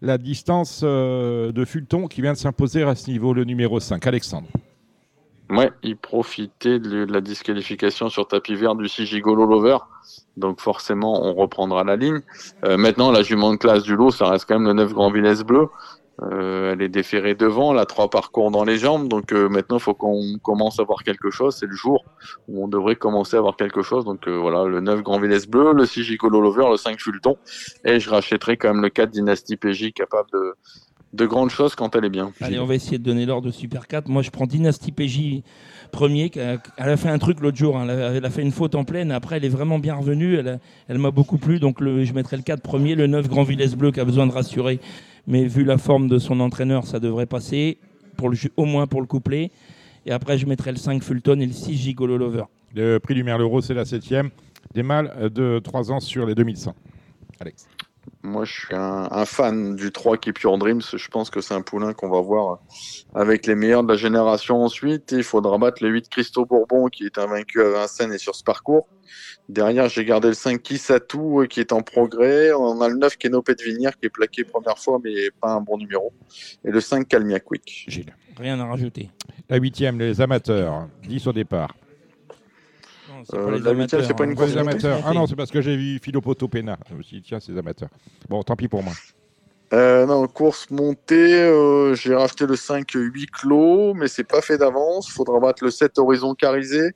la 0.00 0.18
distance 0.18 0.82
euh, 0.84 1.52
de 1.52 1.64
Fulton 1.64 2.06
qui 2.06 2.22
vient 2.22 2.32
de 2.32 2.38
s'imposer 2.38 2.82
à 2.82 2.94
ce 2.94 3.10
niveau, 3.10 3.32
le 3.34 3.44
numéro 3.44 3.80
5. 3.80 4.06
Alexandre. 4.06 4.48
Ouais, 5.50 5.72
il 5.82 5.96
profitait 5.96 6.78
de 6.78 7.04
la 7.10 7.20
disqualification 7.20 8.10
sur 8.10 8.28
tapis 8.28 8.54
vert 8.54 8.74
du 8.74 8.88
6 8.88 9.06
Gigolo 9.06 9.46
Lover. 9.46 9.78
Donc 10.36 10.60
forcément, 10.60 11.24
on 11.24 11.34
reprendra 11.34 11.84
la 11.84 11.96
ligne. 11.96 12.20
Euh, 12.64 12.76
maintenant, 12.76 13.10
la 13.10 13.22
jument 13.22 13.52
de 13.52 13.56
classe 13.56 13.82
du 13.82 13.96
lot, 13.96 14.10
ça 14.10 14.28
reste 14.28 14.46
quand 14.46 14.58
même 14.58 14.68
le 14.68 14.74
9 14.74 14.92
Grand 14.92 15.10
Villesse 15.10 15.42
Bleu. 15.44 15.68
Euh, 16.20 16.72
elle 16.72 16.82
est 16.82 16.88
déférée 16.88 17.36
devant, 17.36 17.72
elle 17.72 17.78
a 17.78 17.86
trois 17.86 18.10
parcours 18.10 18.50
dans 18.50 18.64
les 18.64 18.76
jambes. 18.76 19.08
Donc 19.08 19.32
euh, 19.32 19.48
maintenant, 19.48 19.76
il 19.76 19.82
faut 19.82 19.94
qu'on 19.94 20.38
commence 20.42 20.80
à 20.80 20.82
voir 20.82 21.02
quelque 21.04 21.30
chose. 21.30 21.56
C'est 21.56 21.66
le 21.66 21.76
jour 21.76 22.04
où 22.48 22.64
on 22.64 22.68
devrait 22.68 22.96
commencer 22.96 23.36
à 23.36 23.40
voir 23.40 23.56
quelque 23.56 23.82
chose. 23.82 24.04
Donc 24.04 24.26
euh, 24.26 24.36
voilà, 24.36 24.64
le 24.64 24.80
9 24.80 25.02
Grand 25.02 25.20
Villesse 25.20 25.46
Bleu, 25.46 25.72
le 25.72 25.86
6 25.86 26.02
Gigolo 26.02 26.40
Lover, 26.40 26.66
le 26.70 26.76
5 26.76 27.00
Fulton. 27.00 27.36
Et 27.84 28.00
je 28.00 28.10
rachèterai 28.10 28.56
quand 28.56 28.72
même 28.72 28.82
le 28.82 28.88
4 28.88 29.10
Dynasty 29.10 29.56
PJ 29.56 29.92
capable 29.92 30.28
de, 30.32 30.54
de 31.12 31.26
grandes 31.26 31.50
choses 31.50 31.74
quand 31.74 31.96
elle 31.96 32.04
est 32.04 32.10
bien. 32.10 32.32
Allez, 32.40 32.58
on 32.58 32.66
va 32.66 32.74
essayer 32.74 32.98
de 32.98 33.02
donner 33.02 33.24
l'ordre 33.26 33.46
de 33.46 33.52
Super 33.52 33.86
4. 33.86 34.08
Moi, 34.08 34.22
je 34.22 34.30
prends 34.30 34.46
Dynasty 34.46 34.92
PJ 34.92 35.42
premier. 35.90 36.30
Elle 36.34 36.60
a 36.76 36.96
fait 36.96 37.08
un 37.08 37.18
truc 37.18 37.40
l'autre 37.40 37.56
jour. 37.56 37.76
Hein. 37.76 37.88
Elle 37.88 38.24
a 38.24 38.30
fait 38.30 38.42
une 38.42 38.52
faute 38.52 38.74
en 38.74 38.84
pleine. 38.84 39.10
Après, 39.10 39.38
elle 39.38 39.44
est 39.44 39.50
vraiment 39.50 39.78
bien 39.78 39.94
revenue. 39.94 40.36
Elle, 40.36 40.60
elle 40.88 40.98
m'a 40.98 41.10
beaucoup 41.10 41.38
plu. 41.38 41.60
Donc, 41.60 41.80
le, 41.80 42.04
je 42.04 42.12
mettrai 42.12 42.36
le 42.36 42.42
4 42.42 42.60
premier. 42.60 42.94
Le 42.94 43.06
9 43.06 43.28
Grand 43.28 43.42
Villesse 43.42 43.74
Bleu 43.74 43.90
qui 43.90 44.00
a 44.00 44.04
besoin 44.04 44.26
de 44.26 44.32
rassurer. 44.32 44.80
Mais 45.26 45.46
vu 45.46 45.64
la 45.64 45.78
forme 45.78 46.08
de 46.08 46.18
son 46.18 46.40
entraîneur, 46.40 46.86
ça 46.86 47.00
devrait 47.00 47.26
passer. 47.26 47.78
Pour 48.16 48.28
le, 48.28 48.36
au 48.56 48.64
moins 48.64 48.86
pour 48.86 49.00
le 49.00 49.06
couplet. 49.06 49.50
Et 50.04 50.12
après, 50.12 50.38
je 50.38 50.46
mettrai 50.46 50.72
le 50.72 50.78
5 50.78 51.02
Fulton 51.02 51.40
et 51.40 51.46
le 51.46 51.52
6 51.52 51.76
Gigolo 51.76 52.18
Lover. 52.18 52.44
Le 52.74 52.98
prix 52.98 53.14
du 53.14 53.24
Merleau, 53.24 53.60
c'est 53.60 53.74
la 53.74 53.84
7 53.84 54.04
Des 54.74 54.82
mâles 54.82 55.30
de 55.32 55.58
3 55.58 55.92
ans 55.92 56.00
sur 56.00 56.26
les 56.26 56.34
2100. 56.34 56.74
Alex. 57.40 57.68
Moi, 58.22 58.44
je 58.44 58.52
suis 58.52 58.74
un, 58.74 59.08
un, 59.10 59.24
fan 59.24 59.76
du 59.76 59.92
3 59.92 60.18
qui 60.18 60.30
est 60.30 60.32
Pure 60.32 60.58
Dreams. 60.58 60.82
Je 60.92 61.08
pense 61.08 61.30
que 61.30 61.40
c'est 61.40 61.54
un 61.54 61.62
poulain 61.62 61.92
qu'on 61.92 62.08
va 62.08 62.20
voir 62.20 62.60
avec 63.14 63.46
les 63.46 63.54
meilleurs 63.54 63.82
de 63.82 63.88
la 63.88 63.96
génération 63.98 64.62
ensuite. 64.62 65.12
il 65.12 65.22
faudra 65.22 65.58
battre 65.58 65.82
le 65.82 65.90
8 65.90 66.08
Christo 66.08 66.44
Bourbon 66.44 66.86
qui 66.86 67.04
est 67.04 67.18
invaincu 67.18 67.62
à 67.62 67.70
Vincennes 67.70 68.12
et 68.12 68.18
sur 68.18 68.34
ce 68.34 68.44
parcours. 68.44 68.88
Derrière, 69.48 69.88
j'ai 69.88 70.04
gardé 70.04 70.28
le 70.28 70.34
5 70.34 70.62
Kissatou 70.62 71.46
qui 71.48 71.60
est 71.60 71.72
en 71.72 71.82
progrès. 71.82 72.52
On 72.52 72.80
a 72.80 72.88
le 72.88 72.96
9 72.96 73.16
Keno 73.16 73.42
Petvinière 73.42 73.98
qui 73.98 74.06
est 74.06 74.10
plaqué 74.10 74.44
première 74.44 74.78
fois 74.78 74.98
mais 75.02 75.30
pas 75.40 75.52
un 75.52 75.60
bon 75.60 75.78
numéro. 75.78 76.12
Et 76.64 76.70
le 76.70 76.80
5 76.80 77.08
Calmia 77.08 77.40
Quick. 77.40 77.86
Gilles. 77.88 78.14
Rien 78.38 78.60
à 78.60 78.66
rajouter. 78.66 79.10
La 79.48 79.56
huitième, 79.56 79.98
les 79.98 80.20
amateurs. 80.20 80.88
10 81.08 81.26
au 81.26 81.32
départ. 81.32 81.74
Euh, 83.34 83.74
huitième, 83.74 84.04
c'est 84.04 84.14
pas 84.14 84.24
une 84.24 84.34
course 84.34 84.56
amateurs. 84.56 85.02
Ah 85.04 85.12
non, 85.12 85.26
c'est 85.26 85.36
parce 85.36 85.50
que 85.50 85.60
j'ai 85.60 85.76
vu 85.76 85.98
Philopoto 85.98 86.48
Pena. 86.48 86.78
Je 86.90 86.94
me 86.94 87.02
suis 87.02 87.16
dit, 87.18 87.22
tiens, 87.22 87.40
c'est 87.40 87.56
amateurs. 87.56 87.90
Bon, 88.28 88.42
tant 88.42 88.56
pis 88.56 88.68
pour 88.68 88.82
moi. 88.82 88.92
Euh, 89.74 90.06
non, 90.06 90.26
course 90.28 90.70
montée, 90.70 91.42
euh, 91.42 91.94
j'ai 91.94 92.14
racheté 92.14 92.46
le 92.46 92.56
5 92.56 92.90
8 92.90 93.30
clos, 93.30 93.92
mais 93.94 94.08
c'est 94.08 94.24
pas 94.24 94.40
fait 94.40 94.56
d'avance. 94.56 95.10
Faudra 95.10 95.40
battre 95.40 95.62
le 95.62 95.70
7 95.70 95.98
Horizon 95.98 96.34
Carisé, 96.34 96.92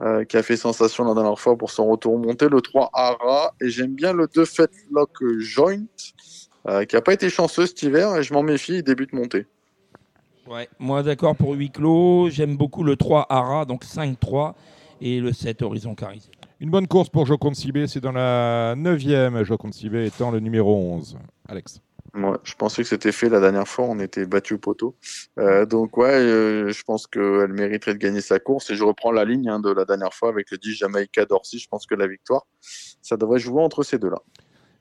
euh, 0.00 0.24
qui 0.24 0.36
a 0.36 0.42
fait 0.42 0.56
sensation 0.56 1.04
la 1.04 1.14
dernière 1.14 1.38
fois 1.38 1.56
pour 1.56 1.70
son 1.70 1.86
retour 1.86 2.18
monté, 2.18 2.48
le 2.48 2.60
3 2.60 2.90
Ara, 2.92 3.54
et 3.60 3.68
j'aime 3.68 3.94
bien 3.94 4.12
le 4.12 4.26
2 4.34 4.44
Fetlock 4.44 5.10
Joint, 5.38 5.84
euh, 6.68 6.84
qui 6.84 6.96
a 6.96 7.00
pas 7.00 7.12
été 7.12 7.30
chanceux 7.30 7.66
cet 7.66 7.82
hiver, 7.84 8.16
et 8.16 8.24
je 8.24 8.34
m'en 8.34 8.42
méfie, 8.42 8.78
il 8.78 8.82
débute 8.82 9.12
montée. 9.12 9.46
Ouais, 10.48 10.68
moi 10.80 11.04
d'accord 11.04 11.36
pour 11.36 11.52
8 11.52 11.70
clos, 11.70 12.30
j'aime 12.30 12.56
beaucoup 12.56 12.82
le 12.82 12.96
3 12.96 13.26
Ara, 13.28 13.64
donc 13.64 13.84
5-3 13.84 14.54
et 15.02 15.20
le 15.20 15.32
7 15.32 15.62
Horizon 15.62 15.94
Carisé. 15.94 16.30
Une 16.60 16.70
bonne 16.70 16.86
course 16.86 17.08
pour 17.08 17.26
Joconde 17.26 17.56
Sibé, 17.56 17.88
c'est 17.88 18.00
dans 18.00 18.12
la 18.12 18.74
9e, 18.76 19.42
Joconde 19.42 19.74
Sibé 19.74 20.06
étant 20.06 20.30
le 20.30 20.38
numéro 20.38 20.74
11. 20.74 21.18
Alex. 21.48 21.82
Ouais, 22.14 22.36
je 22.44 22.54
pensais 22.54 22.82
que 22.82 22.88
c'était 22.88 23.10
fait 23.10 23.28
la 23.28 23.40
dernière 23.40 23.66
fois, 23.66 23.86
on 23.88 23.98
était 23.98 24.26
battu 24.26 24.54
au 24.54 24.58
poteau. 24.58 24.94
Euh, 25.38 25.64
donc 25.64 25.96
ouais, 25.96 26.12
euh, 26.12 26.70
je 26.70 26.82
pense 26.84 27.06
qu'elle 27.06 27.52
mériterait 27.52 27.94
de 27.94 27.98
gagner 27.98 28.20
sa 28.20 28.38
course 28.38 28.70
et 28.70 28.76
je 28.76 28.84
reprends 28.84 29.12
la 29.12 29.24
ligne 29.24 29.48
hein, 29.48 29.60
de 29.60 29.70
la 29.70 29.84
dernière 29.84 30.12
fois 30.12 30.28
avec 30.28 30.50
le 30.50 30.58
10 30.58 30.74
Jamaïca 30.74 31.24
d'Orsi. 31.24 31.58
Je 31.58 31.68
pense 31.68 31.86
que 31.86 31.94
la 31.94 32.06
victoire, 32.06 32.46
ça 32.60 33.16
devrait 33.16 33.38
jouer 33.38 33.62
entre 33.62 33.82
ces 33.82 33.98
deux-là. 33.98 34.18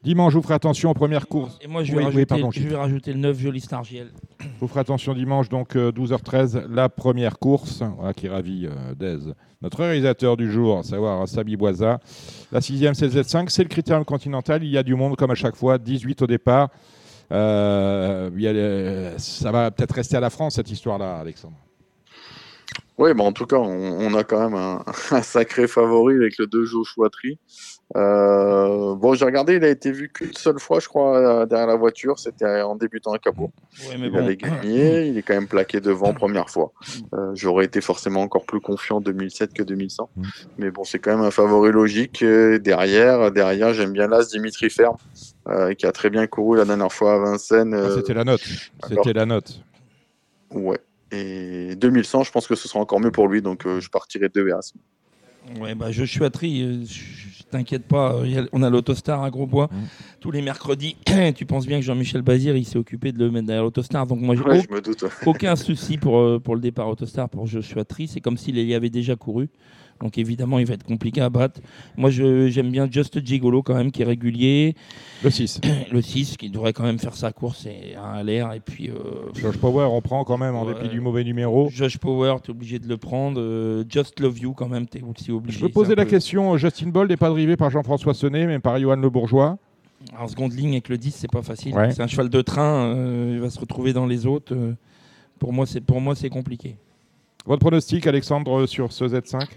Dimanche, 0.04 0.34
vous 0.34 0.42
ferez 0.42 0.56
attention 0.56 0.90
aux 0.90 0.96
premières 0.96 1.28
courses. 1.28 1.58
Et 1.62 1.68
moi, 1.68 1.84
je 1.84 1.92
vais, 1.92 2.00
oui, 2.00 2.04
rajouter, 2.06 2.22
oui, 2.22 2.26
pardon, 2.26 2.52
je 2.52 2.68
vais 2.68 2.76
rajouter 2.76 3.14
le 3.14 3.20
9 3.20 3.40
Joli 3.40 3.62
Star 3.62 3.84
GL. 3.84 4.12
Vous 4.60 4.68
ferez 4.68 4.82
attention 4.82 5.14
dimanche, 5.14 5.50
donc 5.50 5.76
12h13, 5.76 6.68
la 6.70 6.90
première 6.90 7.40
course, 7.40 7.84
qui 8.16 8.28
ravit 8.28 8.68
euh, 8.68 9.18
notre 9.62 9.80
réalisateur 9.80 10.38
du 10.38 10.52
jour, 10.52 10.80
à 10.80 10.84
savoir 10.84 11.28
Samy 11.28 11.56
Boisa. 11.56 12.00
La 12.52 12.62
sixième, 12.62 12.94
c'est 12.94 13.08
le 13.08 13.22
Z5, 13.22 13.50
c'est 13.50 13.64
le 13.64 13.70
critérium 13.70 14.06
continental. 14.06 14.64
Il 14.64 14.70
y 14.70 14.78
a 14.78 14.84
du 14.84 14.96
monde, 14.96 15.16
comme 15.16 15.32
à 15.32 15.36
chaque 15.36 15.56
fois, 15.56 15.78
18 15.78 16.22
au 16.22 16.28
départ. 16.28 16.70
Euh, 17.32 19.14
ça 19.18 19.52
va 19.52 19.72
peut-être 19.72 19.96
rester 19.96 20.18
à 20.18 20.20
la 20.20 20.30
France, 20.30 20.56
cette 20.56 20.70
histoire-là, 20.70 21.20
Alexandre. 21.20 21.58
Oui, 22.98 23.12
en 23.18 23.32
tout 23.32 23.46
cas, 23.46 23.58
on, 23.58 24.14
a 24.14 24.24
quand 24.24 24.50
même 24.50 24.56
un, 24.56 25.22
sacré 25.24 25.68
favori 25.68 26.16
avec 26.16 26.38
le 26.38 26.46
2 26.46 26.66
Joshua. 26.66 27.10
Euh, 27.98 28.96
bon, 28.96 29.14
j'ai 29.14 29.26
regardé, 29.26 29.56
il 29.56 29.64
a 29.64 29.70
été 29.70 29.92
vu 29.92 30.10
qu'une 30.10 30.34
seule 30.34 30.60
fois, 30.60 30.80
je 30.80 30.88
crois, 30.88 31.18
euh, 31.18 31.46
derrière 31.46 31.68
la 31.68 31.76
voiture. 31.76 32.20
C'était 32.20 32.62
en 32.62 32.76
débutant 32.76 33.12
à 33.12 33.20
capot. 33.20 33.52
il 33.94 34.16
avait 34.16 34.38
gagné, 34.38 35.08
il 35.08 35.18
est 35.18 35.22
quand 35.22 35.34
même 35.34 35.48
plaqué 35.48 35.82
devant 35.82 36.14
première 36.14 36.50
fois. 36.50 36.72
Euh, 37.14 37.32
j'aurais 37.34 37.66
été 37.66 37.82
forcément 37.82 38.22
encore 38.22 38.46
plus 38.46 38.62
confiant 38.62 38.98
en 38.98 39.02
2007 39.02 39.54
que 39.54 39.64
2100. 39.64 40.10
Mm. 40.16 40.24
Mais 40.60 40.72
bon, 40.72 40.84
c'est 40.84 41.00
quand 41.00 41.12
même 41.12 41.26
un 41.26 41.32
favori 41.32 41.72
logique. 41.72 42.24
Derrière, 42.24 43.32
derrière 43.32 43.74
j'aime 43.74 43.92
bien 43.92 44.08
l'As 44.08 44.30
Dimitri 44.30 44.70
Ferme, 44.70 44.98
qui 45.78 45.86
a 45.86 45.92
très 45.92 46.10
bien 46.10 46.28
couru 46.28 46.58
la 46.58 46.66
dernière 46.66 46.92
fois 46.92 47.16
à 47.16 47.18
Vincennes. 47.20 47.74
Ah, 47.74 47.90
c'était 47.96 48.14
la 48.14 48.24
note. 48.24 48.42
C'était 48.88 49.14
la 49.14 49.26
note. 49.26 49.62
Ouais. 50.52 50.80
Et 51.12 51.76
2100, 51.76 52.24
je 52.24 52.32
pense 52.32 52.48
que 52.48 52.56
ce 52.56 52.68
sera 52.68 52.80
encore 52.80 53.00
mieux 53.00 53.12
pour 53.12 53.28
lui. 53.28 53.42
Donc, 53.42 53.64
je 53.66 53.90
partirai 53.90 54.30
de 54.30 54.42
Veras. 54.42 54.72
Ouais, 55.60 55.76
bah, 55.76 55.92
je 55.92 56.04
suis 56.04 56.24
à 56.24 56.30
tri 56.30 56.86
t'inquiète 57.52 57.86
pas, 57.86 58.16
euh, 58.16 58.48
on 58.54 58.64
a 58.64 58.70
l'autostar 58.70 59.24
à 59.24 59.30
Grosbois 59.30 59.70
mmh. 59.72 59.78
tous 60.20 60.32
les 60.32 60.42
mercredis. 60.42 60.96
tu 61.36 61.46
penses 61.46 61.68
bien 61.68 61.80
que 61.80 61.86
Jean-Michel 61.86 62.22
Bazir, 62.24 62.56
il 62.56 62.66
s'est 62.66 62.80
occupé 62.80 63.12
de 63.12 63.20
le 63.20 63.30
mettre 63.30 63.48
derrière 63.48 63.64
l'autostar. 63.64 64.08
Donc 64.08 64.22
moi, 64.22 64.36
j'ai 64.36 64.44
aucun 65.28 65.56
souci 65.56 65.98
pour, 65.98 66.18
euh, 66.18 66.40
pour 66.40 66.56
le 66.56 66.62
départ 66.62 66.88
autostar 66.88 67.30
pour 67.30 67.46
Joshua 67.46 67.86
Tree. 67.86 68.08
C'est 68.08 68.22
comme 68.22 68.38
s'il 68.38 68.58
y 68.58 68.74
avait 68.74 68.90
déjà 68.90 69.16
couru. 69.16 69.50
Donc 70.02 70.18
évidemment, 70.18 70.58
il 70.60 70.66
va 70.66 70.74
être 70.74 70.84
compliqué 70.84 71.22
à 71.22 71.30
battre. 71.30 71.62
Moi, 71.96 72.10
j'aime 72.10 72.72
bien 72.72 72.90
Just 72.90 73.24
Gigolo 73.24 73.62
quand 73.62 73.76
même, 73.76 73.92
qui 73.92 74.02
est 74.02 74.06
régulier. 74.06 74.76
Le 75.24 75.30
6. 75.30 75.62
Le 75.92 76.02
6, 76.02 76.38
qui 76.38 76.50
devrait 76.50 76.74
quand 76.74 76.84
même 76.84 76.98
faire 76.98 77.16
sa 77.16 77.32
course 77.32 77.68
et 77.68 77.96
à 77.96 78.24
l'air. 78.24 78.52
Et 78.54 78.60
puis. 78.60 78.90
Euh, 78.90 79.32
Josh 79.36 79.58
Power, 79.58 79.88
on 79.92 80.02
prend 80.02 80.24
quand 80.24 80.38
même 80.38 80.56
en 80.56 80.66
dépit 80.66 80.90
du 80.90 81.00
mauvais 81.00 81.24
numéro. 81.24 81.70
Josh 81.70 81.98
Power, 82.00 82.38
tu 82.44 82.52
es 82.52 82.56
obligé 82.56 82.80
de 82.80 82.88
le 82.88 82.98
prendre. 82.98 83.40
Euh, 83.40 83.84
Just 83.88 84.20
Love 84.20 84.40
You, 84.40 84.54
quand 84.54 84.68
même, 84.68 84.88
tu 84.88 84.98
es 84.98 85.04
aussi 85.04 85.32
obligé. 85.32 85.60
Je 85.60 85.66
peux 85.66 85.72
poser 85.72 85.94
la 85.94 86.06
question 86.06 86.58
Justin 86.58 86.88
Bold 86.88 87.10
n'est 87.10 87.18
pas 87.18 87.30
drivé 87.30 87.56
par 87.56 87.70
Jean-François 87.70 88.16
Sonnet, 88.16 88.48
mais 88.48 88.60
par 88.60 88.80
Johan 88.80 88.96
Le 88.96 89.10
Bourgeois 89.10 89.58
En 90.18 90.28
seconde 90.28 90.54
ligne 90.54 90.72
avec 90.72 90.90
le 90.90 90.98
10, 90.98 91.12
c'est 91.12 91.32
pas 91.32 91.44
facile. 91.44 91.76
C'est 91.92 92.02
un 92.02 92.08
cheval 92.08 92.30
de 92.30 92.42
train, 92.42 92.96
euh, 92.96 93.34
il 93.36 93.40
va 93.40 93.52
se 93.52 93.60
retrouver 93.60 93.94
dans 93.94 94.08
les 94.08 94.26
autres. 94.26 94.56
pour 95.38 95.54
moi, 95.54 95.66
c'est 96.16 96.30
compliqué. 96.30 96.76
Votre 97.46 97.60
pronostic, 97.60 98.06
Alexandre, 98.08 98.66
sur 98.66 98.92
ce 98.92 99.06
Z5 99.06 99.48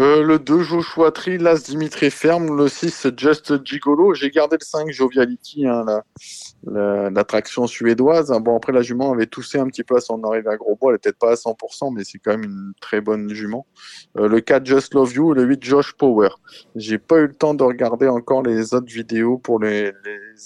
euh, 0.00 0.22
le 0.22 0.38
2, 0.38 0.62
Joshua 0.62 1.10
Tree, 1.10 1.38
l'As 1.38 1.64
Dimitri 1.64 2.10
Ferme, 2.12 2.56
le 2.56 2.68
6, 2.68 3.08
Just 3.16 3.64
Gigolo. 3.64 4.14
J'ai 4.14 4.30
gardé 4.30 4.56
le 4.60 4.64
5, 4.64 4.92
Joviality, 4.92 5.66
hein, 5.66 5.84
l'attraction 6.64 7.66
suédoise. 7.66 8.32
Bon, 8.40 8.56
après, 8.56 8.72
la 8.72 8.82
jument 8.82 9.12
avait 9.12 9.26
toussé 9.26 9.58
un 9.58 9.66
petit 9.66 9.82
peu 9.82 9.96
à 9.96 10.00
son 10.00 10.22
arrivée 10.22 10.50
à 10.50 10.56
Grosbois. 10.56 10.92
Elle 10.92 10.94
n'était 10.94 11.10
peut-être 11.10 11.18
pas 11.18 11.32
à 11.32 11.34
100%, 11.34 11.92
mais 11.92 12.04
c'est 12.04 12.18
quand 12.18 12.30
même 12.30 12.44
une 12.44 12.72
très 12.80 13.00
bonne 13.00 13.28
jument. 13.30 13.66
Euh, 14.18 14.28
le 14.28 14.40
4, 14.40 14.64
Just 14.64 14.94
Love 14.94 15.14
You. 15.14 15.34
Le 15.34 15.42
8, 15.42 15.64
Josh 15.64 15.92
Power. 15.94 16.28
J'ai 16.76 16.98
pas 16.98 17.18
eu 17.18 17.26
le 17.26 17.34
temps 17.34 17.54
de 17.54 17.64
regarder 17.64 18.06
encore 18.06 18.44
les 18.44 18.74
autres 18.74 18.92
vidéos 18.92 19.36
pour 19.38 19.58
les, 19.58 19.92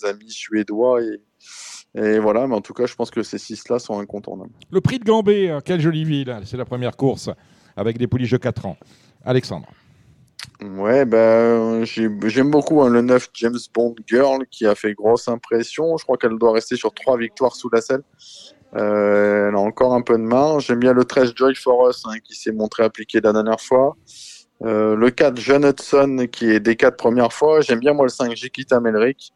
amis 0.05 0.31
suédois 0.31 1.03
et, 1.03 1.21
et 1.95 2.19
voilà, 2.19 2.47
mais 2.47 2.55
en 2.55 2.63
tout 2.63 2.73
cas, 2.73 2.87
je 2.87 2.95
pense 2.95 3.11
que 3.11 3.23
ces 3.23 3.37
six-là 3.37 3.79
sont 3.79 4.01
incontournables. 4.01 4.53
Le 4.71 4.81
prix 4.81 4.99
de 4.99 5.05
Gambé, 5.05 5.51
hein, 5.51 5.61
quelle 5.63 5.83
jolie 5.83 6.05
ville. 6.05 6.41
C'est 6.47 6.57
la 6.57 6.65
première 6.65 6.97
course 6.97 7.29
avec 7.77 7.99
des 7.99 8.07
pouliches 8.07 8.31
de 8.31 8.39
4 8.39 8.67
ans. 8.67 8.77
Alexandre. 9.25 9.69
Ouais, 10.61 11.05
ben, 11.05 11.85
j'aime 11.85 12.51
beaucoup 12.51 12.83
hein, 12.83 12.89
le 12.89 13.03
9 13.03 13.31
James 13.35 13.59
Bond 13.75 13.95
Girl 14.07 14.47
qui 14.51 14.67
a 14.67 14.75
fait 14.75 14.95
grosse 14.95 15.29
impression. 15.29 15.97
Je 15.97 16.05
crois 16.05 16.17
qu'elle 16.17 16.39
doit 16.39 16.53
rester 16.53 16.77
sur 16.77 16.95
trois 16.95 17.17
victoires 17.17 17.57
sous 17.57 17.69
la 17.71 17.81
selle. 17.81 18.03
Euh, 18.75 19.49
elle 19.49 19.55
a 19.55 19.59
encore 19.59 19.95
un 19.95 20.03
peu 20.03 20.17
de 20.17 20.23
marge. 20.23 20.67
J'aime 20.67 20.79
bien 20.79 20.93
le 20.93 21.05
13 21.05 21.33
Joy 21.35 21.55
for 21.55 21.89
Us 21.89 22.05
hein, 22.07 22.19
qui 22.25 22.35
s'est 22.35 22.53
montré 22.53 22.85
appliqué 22.85 23.21
la 23.21 23.33
dernière 23.33 23.61
fois. 23.61 23.97
Euh, 24.65 24.95
le 24.95 25.11
4 25.11 25.37
John 25.39 25.65
Hudson 25.65 26.29
qui 26.31 26.51
est 26.51 26.61
des 26.61 26.77
quatre 26.77 26.97
premières 26.97 27.33
fois. 27.33 27.61
J'aime 27.61 27.81
bien 27.81 27.93
moi 27.93 28.05
le 28.05 28.11
5 28.11 28.35
Jikita 28.37 28.81
Melrick. 28.81 29.33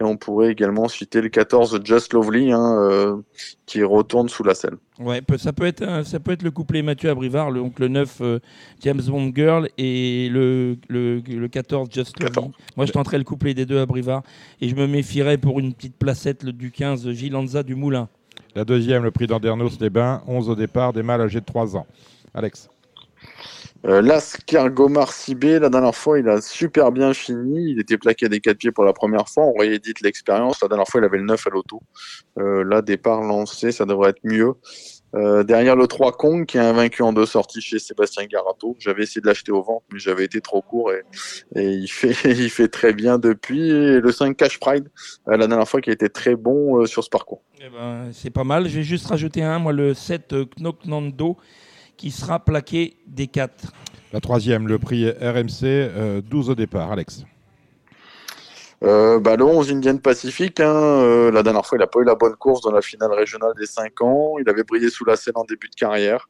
Et 0.00 0.02
on 0.02 0.16
pourrait 0.16 0.50
également 0.50 0.88
citer 0.88 1.20
le 1.20 1.28
14 1.28 1.80
Just 1.84 2.12
Lovely 2.14 2.50
hein, 2.50 2.78
euh, 2.80 3.16
qui 3.64 3.82
retourne 3.84 4.28
sous 4.28 4.42
la 4.42 4.54
selle. 4.54 4.74
Ouais, 4.98 5.22
ça 5.38 5.52
peut 5.52 5.66
être 5.66 6.04
ça 6.04 6.18
peut 6.18 6.32
être 6.32 6.42
le 6.42 6.50
couplet 6.50 6.82
Mathieu 6.82 7.10
Abrivard, 7.10 7.52
le, 7.52 7.60
donc 7.60 7.78
le 7.78 7.86
9 7.86 8.18
euh, 8.20 8.38
James 8.80 9.02
Bond 9.06 9.30
Girl 9.34 9.68
et 9.78 10.28
le, 10.30 10.76
le, 10.88 11.20
le 11.20 11.48
14 11.48 11.88
Just 11.92 12.20
Lovely. 12.20 12.50
Moi 12.76 12.86
je 12.86 12.92
tenterais 12.92 13.18
le 13.18 13.24
couplet 13.24 13.54
des 13.54 13.66
deux 13.66 13.78
Abrivard 13.78 14.22
et 14.60 14.68
je 14.68 14.74
me 14.74 14.88
méfierais 14.88 15.38
pour 15.38 15.60
une 15.60 15.72
petite 15.72 15.96
placette 15.96 16.44
du 16.44 16.72
15 16.72 17.10
Gilanza 17.10 17.62
du 17.62 17.76
Moulin. 17.76 18.08
La 18.56 18.64
deuxième, 18.64 19.02
le 19.02 19.10
prix 19.10 19.26
d'Andernos 19.26 19.80
les 19.80 19.90
Bains, 19.90 20.22
11 20.26 20.48
au 20.48 20.54
départ, 20.54 20.92
des 20.92 21.02
mâles 21.02 21.20
âgés 21.20 21.40
de 21.40 21.44
3 21.44 21.76
ans. 21.76 21.86
Alex. 22.34 22.68
Euh, 23.86 24.00
L'Ascargomar 24.00 25.12
Cibé, 25.12 25.58
la 25.58 25.68
dernière 25.68 25.94
fois, 25.94 26.18
il 26.18 26.28
a 26.28 26.40
super 26.40 26.90
bien 26.90 27.12
fini. 27.12 27.72
Il 27.72 27.80
était 27.80 27.98
plaqué 27.98 28.26
à 28.26 28.28
des 28.30 28.40
4 28.40 28.56
pieds 28.56 28.72
pour 28.72 28.84
la 28.84 28.94
première 28.94 29.28
fois. 29.28 29.44
On 29.44 29.52
réédite 29.58 30.00
l'expérience. 30.00 30.62
La 30.62 30.68
dernière 30.68 30.88
fois, 30.88 31.02
il 31.02 31.04
avait 31.04 31.18
le 31.18 31.24
9 31.24 31.46
à 31.46 31.50
l'auto. 31.50 31.82
Euh, 32.38 32.64
là, 32.64 32.80
départ 32.80 33.20
lancé, 33.20 33.72
ça 33.72 33.84
devrait 33.84 34.10
être 34.10 34.24
mieux. 34.24 34.54
Euh, 35.14 35.44
derrière 35.44 35.76
le 35.76 35.86
3 35.86 36.12
Kong, 36.12 36.46
qui 36.46 36.56
est 36.56 36.60
invaincu 36.60 37.02
en 37.02 37.12
deux 37.12 37.26
sorties 37.26 37.60
chez 37.60 37.78
Sébastien 37.78 38.24
Garato. 38.24 38.74
J'avais 38.78 39.02
essayé 39.02 39.20
de 39.20 39.26
l'acheter 39.26 39.52
au 39.52 39.62
ventre, 39.62 39.84
mais 39.92 39.98
j'avais 39.98 40.24
été 40.24 40.40
trop 40.40 40.62
court 40.62 40.90
et, 40.90 41.04
il, 41.54 41.88
fait, 41.88 42.68
très 42.68 42.94
bien 42.94 43.18
depuis. 43.18 43.68
Et 43.70 44.00
le 44.00 44.12
5 44.12 44.34
Cash 44.34 44.58
Pride, 44.58 44.90
euh, 45.28 45.36
la 45.36 45.46
dernière 45.46 45.68
fois, 45.68 45.82
qui 45.82 45.90
a 45.90 45.92
été 45.92 46.08
très 46.08 46.36
bon 46.36 46.86
sur 46.86 47.04
ce 47.04 47.10
parcours. 47.10 47.42
Eh 47.60 47.68
ben, 47.68 48.08
c'est 48.12 48.30
pas 48.30 48.44
mal. 48.44 48.66
Je 48.66 48.80
juste 48.80 49.06
rajouter 49.08 49.42
un, 49.42 49.58
moi, 49.58 49.74
le 49.74 49.92
7 49.92 50.34
Knoknando 50.58 51.36
qui 51.96 52.10
sera 52.10 52.44
plaqué 52.44 52.96
des 53.06 53.26
4. 53.26 53.72
La 54.12 54.20
troisième, 54.20 54.68
le 54.68 54.78
prix 54.78 55.10
RMC, 55.10 56.22
12 56.22 56.48
euh, 56.48 56.52
au 56.52 56.54
départ. 56.54 56.92
Alex 56.92 57.24
euh, 58.82 59.18
bah, 59.18 59.36
le 59.36 59.44
11 59.44 59.72
Indian 59.72 59.96
Pacific, 59.96 60.60
hein, 60.60 60.66
euh, 60.66 61.30
la 61.30 61.42
dernière 61.42 61.64
fois, 61.64 61.78
il 61.78 61.80
n'a 61.80 61.86
pas 61.86 62.00
eu 62.00 62.04
la 62.04 62.16
bonne 62.16 62.34
course 62.34 62.60
dans 62.60 62.70
la 62.70 62.82
finale 62.82 63.12
régionale 63.12 63.52
des 63.58 63.66
5 63.66 64.02
ans. 64.02 64.34
Il 64.38 64.48
avait 64.48 64.62
brillé 64.62 64.90
sous 64.90 65.06
la 65.06 65.16
scène 65.16 65.34
en 65.36 65.44
début 65.44 65.68
de 65.68 65.74
carrière. 65.74 66.28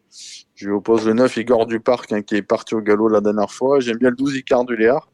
Je 0.55 0.67
lui 0.67 0.73
oppose 0.73 1.05
le 1.05 1.15
9 1.15 1.37
Igor 1.37 1.67
Duparc, 1.67 2.13
hein, 2.13 2.23
qui 2.23 2.37
est 2.37 2.43
parti 2.43 2.75
au 2.75 2.81
galop 2.81 3.09
la 3.09 3.21
dernière 3.21 3.51
fois. 3.51 3.81
J'aime 3.81 3.97
bien 3.97 4.11
le 4.11 4.17
12 4.17 4.37
Icar 4.37 4.65
du 4.65 4.77
Léard, 4.77 5.09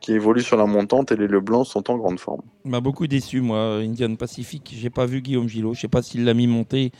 qui 0.00 0.12
évolue 0.12 0.42
sur 0.42 0.56
la 0.56 0.66
montante 0.66 1.10
et 1.10 1.16
les 1.16 1.26
Leblancs 1.26 1.66
sont 1.66 1.90
en 1.90 1.96
grande 1.96 2.20
forme. 2.20 2.42
m'a 2.64 2.80
beaucoup 2.80 3.08
déçu, 3.08 3.40
moi, 3.40 3.78
Indian 3.78 4.14
Pacific. 4.14 4.72
J'ai 4.76 4.90
pas 4.90 5.06
vu 5.06 5.20
Guillaume 5.20 5.48
Gillot. 5.48 5.74
Je 5.74 5.80
sais 5.80 5.88
pas 5.88 6.02
s'il 6.02 6.24
l'a 6.24 6.34
mis 6.34 6.46
monté 6.46 6.92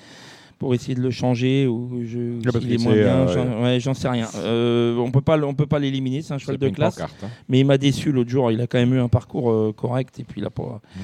pour 0.59 0.75
essayer 0.75 0.95
de 0.95 1.01
le 1.01 1.11
changer 1.11 1.67
ou 1.67 2.03
je, 2.05 2.19
est 2.19 2.83
moins 2.83 2.95
bien. 2.95 3.29
Euh, 3.29 3.81
j'en 3.81 3.95
sais 3.95 4.09
rien. 4.09 4.29
Euh, 4.37 4.97
on 4.97 5.11
peut 5.11 5.21
pas, 5.21 5.39
on 5.39 5.55
peut 5.55 5.67
pas 5.67 5.79
l'éliminer. 5.79 6.23
C'est 6.23 6.35
un 6.35 6.39
cheval 6.39 6.59
de 6.59 6.69
classe. 6.69 7.01
Hein. 7.01 7.09
Mais 7.49 7.61
il 7.61 7.67
m'a 7.67 7.79
déçu 7.79 8.13
l'autre 8.13 8.31
jour. 8.31 8.51
Il 8.51 8.61
a 8.61 8.67
quand 8.67 8.79
même 8.79 8.95
eu 8.95 9.01
un 9.01 9.09
parcours 9.09 9.51
euh, 9.51 9.73
correct 9.77 10.21
et 10.21 10.25
puis 10.25 10.41
il 10.41 10.47
a 10.47 10.51
pas. 10.51 10.81
Mm. 10.97 11.01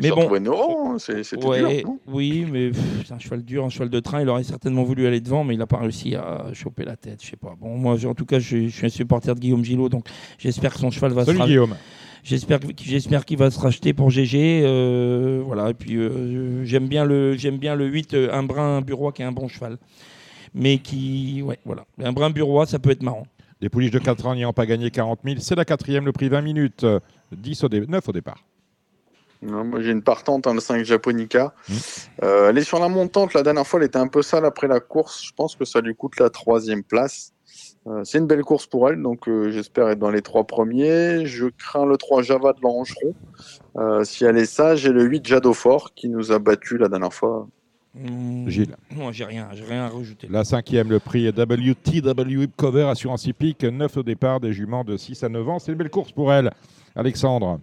Mais 0.00 0.10
bon, 0.10 0.98
c'est 0.98 1.44
ouais, 1.44 1.84
Oui, 2.06 2.46
mais 2.50 2.70
c'est 3.06 3.12
un 3.12 3.18
cheval 3.18 3.42
dur, 3.42 3.64
un 3.64 3.68
cheval 3.68 3.90
de 3.90 4.00
train. 4.00 4.22
Il 4.22 4.28
aurait 4.28 4.44
certainement 4.44 4.82
voulu 4.82 5.06
aller 5.06 5.20
devant, 5.20 5.44
mais 5.44 5.54
il 5.54 5.58
n'a 5.58 5.66
pas 5.66 5.78
réussi 5.78 6.14
à 6.14 6.46
choper 6.52 6.84
la 6.84 6.96
tête. 6.96 7.22
Je 7.22 7.30
sais 7.30 7.36
pas. 7.36 7.54
Bon, 7.60 7.76
moi, 7.76 7.96
en 8.04 8.14
tout 8.14 8.26
cas, 8.26 8.38
je, 8.38 8.66
je, 8.66 8.68
suis 8.68 8.86
un 8.86 8.90
supporter 8.90 9.34
de 9.34 9.40
Guillaume 9.40 9.64
Gillot, 9.64 9.88
donc 9.88 10.06
j'espère 10.38 10.72
que 10.72 10.78
son 10.78 10.90
cheval 10.90 11.12
va 11.12 11.24
Salut 11.24 11.40
Guillaume. 11.40 11.74
J'espère, 12.22 12.60
j'espère 12.76 13.24
qu'il 13.24 13.38
va 13.38 13.50
se 13.50 13.58
racheter 13.58 13.92
pour 13.92 14.10
GG. 14.10 14.62
Euh, 14.64 15.42
voilà. 15.44 15.70
Et 15.70 15.74
puis 15.74 15.96
euh, 15.96 16.64
j'aime 16.64 16.86
bien 16.86 17.04
le, 17.04 17.36
j'aime 17.36 17.56
bien 17.56 17.74
le 17.74 17.86
8, 17.86 18.14
euh, 18.14 18.32
un 18.32 18.42
brin 18.42 18.82
bureau 18.82 19.10
qui 19.12 19.22
est 19.22 19.24
un 19.24 19.32
bon 19.32 19.48
cheval, 19.48 19.78
mais 20.54 20.78
qui, 20.78 21.42
ouais, 21.42 21.58
voilà, 21.64 21.84
un 22.02 22.12
brin 22.12 22.30
bureau, 22.30 22.64
ça 22.66 22.78
peut 22.78 22.90
être 22.90 23.02
marrant. 23.02 23.26
Des 23.60 23.68
pouliches 23.68 23.90
de 23.90 23.98
4 23.98 24.26
ans 24.26 24.34
n'ayant 24.34 24.52
pas 24.52 24.66
gagné 24.66 24.90
40 24.90 25.20
000, 25.24 25.36
c'est 25.40 25.54
la 25.54 25.66
quatrième, 25.66 26.06
le 26.06 26.12
prix 26.12 26.28
20 26.28 26.40
minutes, 26.40 26.86
10 27.32 27.64
au 27.64 27.68
9 27.68 28.08
au 28.08 28.12
départ. 28.12 28.42
Moi 29.42 29.80
j'ai 29.80 29.90
une 29.90 30.02
partante, 30.02 30.46
hein, 30.46 30.54
le 30.54 30.60
5 30.60 30.84
Japonica. 30.84 31.54
Mmh. 31.68 31.74
elle 32.22 32.58
est 32.58 32.64
sur 32.64 32.78
la 32.78 32.88
montante. 32.88 33.34
La 33.34 33.42
dernière 33.42 33.66
fois, 33.66 33.80
elle 33.80 33.86
était 33.86 33.98
un 33.98 34.08
peu 34.08 34.22
sale 34.22 34.44
après 34.44 34.68
la 34.68 34.80
course. 34.80 35.22
Je 35.24 35.32
pense 35.34 35.56
que 35.56 35.64
ça 35.64 35.80
lui 35.80 35.94
coûte 35.94 36.18
la 36.18 36.30
troisième 36.30 36.82
place. 36.82 37.32
Euh, 37.86 38.02
c'est 38.04 38.18
une 38.18 38.26
belle 38.26 38.42
course 38.42 38.66
pour 38.66 38.90
elle, 38.90 39.00
donc 39.00 39.26
euh, 39.26 39.50
j'espère 39.50 39.88
être 39.88 39.98
dans 39.98 40.10
les 40.10 40.20
trois 40.20 40.44
premiers. 40.44 41.24
Je 41.24 41.46
crains 41.46 41.86
le 41.86 41.96
3 41.96 42.22
Java 42.22 42.52
de 42.52 42.60
l'Angeron. 42.62 43.14
Euh, 43.78 44.04
si 44.04 44.24
elle 44.24 44.36
est 44.36 44.44
sage, 44.44 44.84
et 44.84 44.90
le 44.90 45.04
8 45.04 45.26
Jadofort 45.26 45.94
qui 45.94 46.08
nous 46.10 46.30
a 46.30 46.38
battu 46.38 46.76
la 46.76 46.88
dernière 46.88 47.14
fois. 47.14 47.48
Mmh, 47.94 48.48
Gilles. 48.48 48.76
Moi, 48.90 49.12
j'ai 49.12 49.24
rien, 49.24 49.48
j'ai 49.52 49.64
rien 49.64 49.86
à 49.86 49.88
rajouter. 49.88 50.28
La 50.30 50.44
cinquième, 50.44 50.90
le 50.90 51.00
prix 51.00 51.26
WTW 51.28 52.46
Cover 52.56 52.84
Assurance 52.84 53.24
Hippique, 53.24 53.64
9 53.64 53.96
au 53.96 54.02
départ, 54.02 54.40
des 54.40 54.52
juments 54.52 54.84
de 54.84 54.96
6 54.96 55.24
à 55.24 55.28
9 55.28 55.48
ans. 55.48 55.58
C'est 55.58 55.72
une 55.72 55.78
belle 55.78 55.90
course 55.90 56.12
pour 56.12 56.32
elle. 56.32 56.50
Alexandre. 56.94 57.60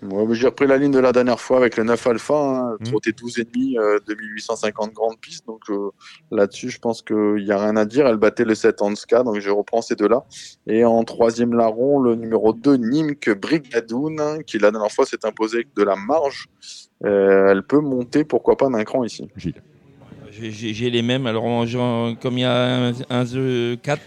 J'ai 0.00 0.46
repris 0.46 0.66
la 0.68 0.76
ligne 0.76 0.92
de 0.92 1.00
la 1.00 1.10
dernière 1.12 1.40
fois 1.40 1.56
avec 1.56 1.76
le 1.76 1.82
9 1.82 2.06
Alpha, 2.06 2.34
hein, 2.34 2.76
mmh. 2.78 2.84
trotté 2.84 3.10
12,5, 3.10 3.78
euh, 3.78 3.98
2850 4.06 4.92
grandes 4.92 5.18
pistes. 5.18 5.46
Donc 5.46 5.62
euh, 5.70 5.90
là-dessus, 6.30 6.70
je 6.70 6.78
pense 6.78 7.02
qu'il 7.02 7.44
n'y 7.44 7.50
a 7.50 7.58
rien 7.58 7.76
à 7.76 7.84
dire. 7.84 8.06
Elle 8.06 8.16
battait 8.16 8.44
le 8.44 8.54
7 8.54 8.80
Anska, 8.80 9.24
donc 9.24 9.40
je 9.40 9.50
reprends 9.50 9.82
ces 9.82 9.96
deux-là. 9.96 10.24
Et 10.68 10.84
en 10.84 11.02
troisième 11.02 11.52
larron, 11.54 11.98
le 11.98 12.14
numéro 12.14 12.52
2 12.52 12.76
Nimk 12.76 13.30
Brigadoun, 13.30 14.20
hein, 14.20 14.38
qui 14.46 14.58
la 14.58 14.70
dernière 14.70 14.92
fois 14.92 15.04
s'est 15.04 15.24
imposé 15.24 15.58
avec 15.58 15.74
de 15.74 15.82
la 15.82 15.96
marge. 15.96 16.48
Euh, 17.04 17.50
elle 17.50 17.64
peut 17.64 17.80
monter, 17.80 18.24
pourquoi 18.24 18.56
pas, 18.56 18.68
d'un 18.68 18.84
cran 18.84 19.02
ici. 19.02 19.28
Gilles. 19.36 19.62
J'ai 20.30 20.90
les 20.90 21.02
mêmes. 21.02 21.26
Alors, 21.26 21.44
comme 22.20 22.38
il 22.38 22.42
y 22.42 22.44
a 22.44 22.92
un, 23.10 23.24
The 23.24 23.80
4, 23.82 24.00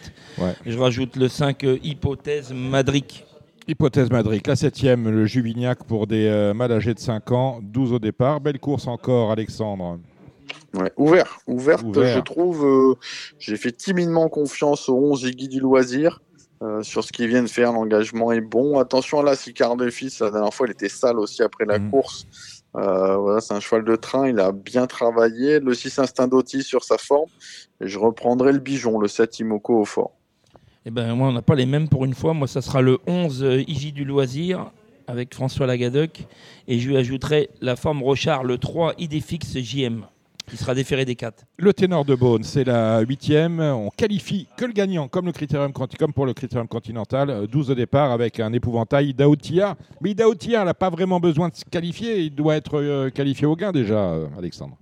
je 0.66 0.78
rajoute 0.78 1.16
le 1.16 1.28
5 1.28 1.64
euh, 1.64 1.78
Hypothèse 1.84 2.54
Madric. 2.54 3.26
Hypothèse 3.72 4.12
Madric, 4.12 4.48
la 4.48 4.56
septième, 4.56 5.10
le 5.10 5.26
Juvignac 5.26 5.86
pour 5.86 6.06
des 6.06 6.28
euh, 6.28 6.54
mal 6.54 6.72
âgés 6.72 6.94
de 6.94 7.00
5 7.00 7.32
ans, 7.32 7.60
12 7.64 7.94
au 7.94 8.00
départ. 8.00 8.42
Belle 8.42 8.60
course 8.60 8.88
encore, 8.88 9.32
Alexandre. 9.32 10.00
Ouais, 10.74 10.92
ouvert, 10.98 11.40
ouverte, 11.48 11.86
je 11.94 12.20
trouve. 12.20 12.66
Euh, 12.66 12.96
j'ai 13.40 13.56
fait 13.56 13.72
timidement 13.72 14.28
confiance 14.28 14.90
au 14.90 14.96
11 14.96 15.24
Iggy 15.24 15.48
du 15.48 15.60
loisir. 15.60 16.22
sur 16.82 17.04
ce 17.04 17.12
qu'ils 17.12 17.28
viennent 17.28 17.48
faire, 17.48 17.72
l'engagement 17.72 18.32
est 18.32 18.42
bon. 18.42 18.78
Attention 18.78 19.22
à 19.22 19.24
la 19.24 19.36
Sicard 19.36 19.78
de 19.78 19.90
Fils, 19.90 20.20
la 20.20 20.32
dernière 20.32 20.54
fois, 20.54 20.68
il 20.68 20.72
était 20.72 20.90
sale 20.90 21.18
aussi 21.18 21.42
après 21.42 21.66
la 21.66 21.80
mm. 21.80 21.92
course. 21.92 22.28
Euh, 22.76 23.18
voilà, 23.18 23.42
c'est 23.42 23.54
un 23.54 23.60
cheval 23.60 23.84
de 23.84 23.96
train, 23.96 24.30
il 24.30 24.40
a 24.40 24.52
bien 24.52 24.88
travaillé. 24.88 25.60
Le 25.60 25.74
6 25.74 26.00
Instinct 26.00 26.28
d'Oti 26.28 26.64
sur 26.64 26.84
sa 26.84 26.98
forme. 26.98 27.30
Et 27.82 27.88
je 27.88 28.00
reprendrai 28.00 28.54
le 28.54 28.60
Bijon, 28.60 29.00
le 29.00 29.08
7 29.08 29.40
Imoko 29.40 29.80
au 29.80 29.86
fort. 29.86 30.12
Eh 30.86 30.92
ben, 30.92 31.14
moi, 31.14 31.28
on 31.28 31.32
n'a 31.32 31.42
pas 31.42 31.56
les 31.56 31.66
mêmes 31.66 31.88
pour 31.88 32.06
une 32.06 32.14
fois. 32.16 32.34
Moi, 32.34 32.48
ça 32.48 32.62
sera 32.62 32.82
le 32.82 32.98
11 33.06 33.44
euh, 33.44 33.64
Iji 33.68 33.92
du 33.92 34.04
loisir 34.04 34.72
avec 35.08 35.34
François 35.34 35.68
Lagadec. 35.68 36.28
Et 36.68 36.80
je 36.80 36.90
lui 36.90 36.98
ajouterai 36.98 37.50
la 37.62 37.76
forme 37.76 38.02
Rochard, 38.02 38.44
le 38.44 38.58
3 38.58 38.96
Idéfix 38.98 39.58
JM 39.58 40.06
qui 40.52 40.58
sera 40.58 40.76
déféré 40.76 41.06
des 41.06 41.16
4. 41.16 41.46
Le 41.58 41.74
ténor 41.74 42.04
de 42.04 42.14
Beaune, 42.14 42.44
c'est 42.44 42.66
la 42.66 43.00
huitième. 43.02 43.62
On 43.62 43.90
qualifie 43.90 44.48
que 44.58 44.66
le 44.66 44.74
gagnant, 44.74 45.08
comme, 45.08 45.28
le 45.28 45.32
critérium, 45.32 45.72
comme 45.72 46.12
pour 46.12 46.26
le 46.26 46.34
critérium 46.34 46.68
continental. 46.68 47.48
12 47.48 47.72
au 47.72 47.76
départ 47.76 48.12
avec 48.12 48.40
un 48.40 48.52
épouvantail 48.52 49.14
Daoutia. 49.14 49.78
Mais 50.02 50.14
Daoutia 50.14 50.66
n'a 50.66 50.74
pas 50.74 50.90
vraiment 50.90 51.22
besoin 51.22 51.48
de 51.48 51.56
se 51.56 51.64
qualifier. 51.64 52.20
Il 52.20 52.36
doit 52.36 52.56
être 52.56 52.82
euh, 52.82 53.10
qualifié 53.10 53.46
au 53.48 53.56
gain 53.56 53.72
déjà, 53.72 54.00
euh, 54.00 54.28
Alexandre. 54.38 54.78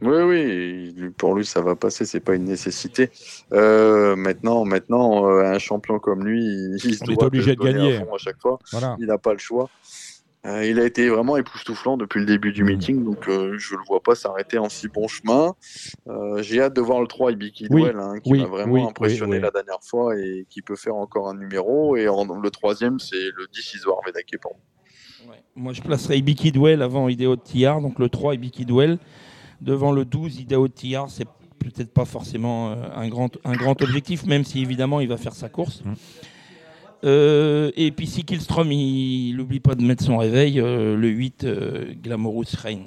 Oui, 0.00 0.22
oui, 0.22 1.10
pour 1.16 1.34
lui 1.34 1.44
ça 1.44 1.60
va 1.60 1.74
passer, 1.74 2.04
c'est 2.04 2.20
pas 2.20 2.34
une 2.34 2.44
nécessité. 2.44 3.10
Euh, 3.52 4.14
maintenant, 4.14 4.64
maintenant, 4.64 5.26
un 5.26 5.58
champion 5.58 5.98
comme 5.98 6.24
lui, 6.24 6.44
il, 6.44 6.98
On 7.02 7.10
est 7.10 7.22
obligé 7.22 7.56
de 7.56 7.60
gagner 7.60 7.96
à, 7.96 8.18
chaque 8.18 8.40
fois. 8.40 8.58
Il 9.00 9.06
n'a 9.06 9.18
pas 9.18 9.32
le 9.32 9.38
choix. 9.38 9.68
Euh, 10.46 10.64
il 10.64 10.78
a 10.78 10.84
été 10.84 11.08
vraiment 11.08 11.36
époustouflant 11.36 11.96
depuis 11.96 12.20
le 12.20 12.26
début 12.26 12.52
du 12.52 12.62
mm. 12.62 12.66
meeting, 12.66 13.04
donc 13.04 13.28
euh, 13.28 13.56
je 13.58 13.74
ne 13.74 13.78
le 13.80 13.84
vois 13.86 14.00
pas 14.00 14.14
s'arrêter 14.14 14.58
en 14.58 14.68
si 14.68 14.88
bon 14.88 15.08
chemin. 15.08 15.54
Euh, 16.06 16.42
j'ai 16.42 16.60
hâte 16.60 16.74
de 16.74 16.80
voir 16.80 17.00
le 17.00 17.08
3 17.08 17.32
Ibiki 17.32 17.68
Duel, 17.68 17.96
hein, 17.98 18.14
qui 18.22 18.34
m'a 18.34 18.46
vraiment 18.46 18.88
impressionné 18.88 19.40
la 19.40 19.50
dernière 19.50 19.82
fois 19.82 20.16
et 20.16 20.46
qui 20.48 20.62
peut 20.62 20.76
faire 20.76 20.94
encore 20.94 21.28
un 21.28 21.34
numéro. 21.34 21.96
Et 21.96 22.04
le 22.04 22.50
troisième, 22.50 23.00
c'est 23.00 23.16
le 23.16 23.46
10 23.52 23.74
Isoar 23.74 23.98
Vedake 24.06 24.38
pour 24.40 24.52
moi. 24.52 25.34
Moi, 25.56 25.72
je 25.72 25.82
placerai 25.82 26.18
Ibiki 26.18 26.52
Duel 26.52 26.82
avant 26.82 27.08
Ideo 27.08 27.34
Tillard, 27.36 27.80
donc 27.80 27.98
le 27.98 28.08
3 28.08 28.34
Ibiki 28.34 28.64
Duel. 28.64 28.98
Devant 29.60 29.92
le 29.92 30.04
12 30.04 30.40
Ideo 30.40 30.68
Tillard, 30.68 31.10
c'est 31.10 31.26
peut-être 31.58 31.92
pas 31.92 32.04
forcément 32.04 32.70
un 32.70 33.08
grand, 33.08 33.36
un 33.44 33.54
grand 33.54 33.80
objectif, 33.82 34.24
même 34.24 34.44
si 34.44 34.60
évidemment 34.62 35.00
il 35.00 35.08
va 35.08 35.16
faire 35.16 35.34
sa 35.34 35.48
course. 35.48 35.82
Mm. 35.84 35.94
Euh, 37.04 37.70
et 37.76 37.92
puis 37.92 38.06
si 38.06 38.24
Killstrom, 38.24 38.70
il 38.72 39.36
n'oublie 39.36 39.60
pas 39.60 39.74
de 39.74 39.82
mettre 39.82 40.02
son 40.04 40.16
réveil, 40.16 40.60
euh, 40.60 40.96
le 40.96 41.08
8, 41.08 41.44
euh, 41.44 41.94
Glamorous 42.02 42.44
Rain. 42.60 42.80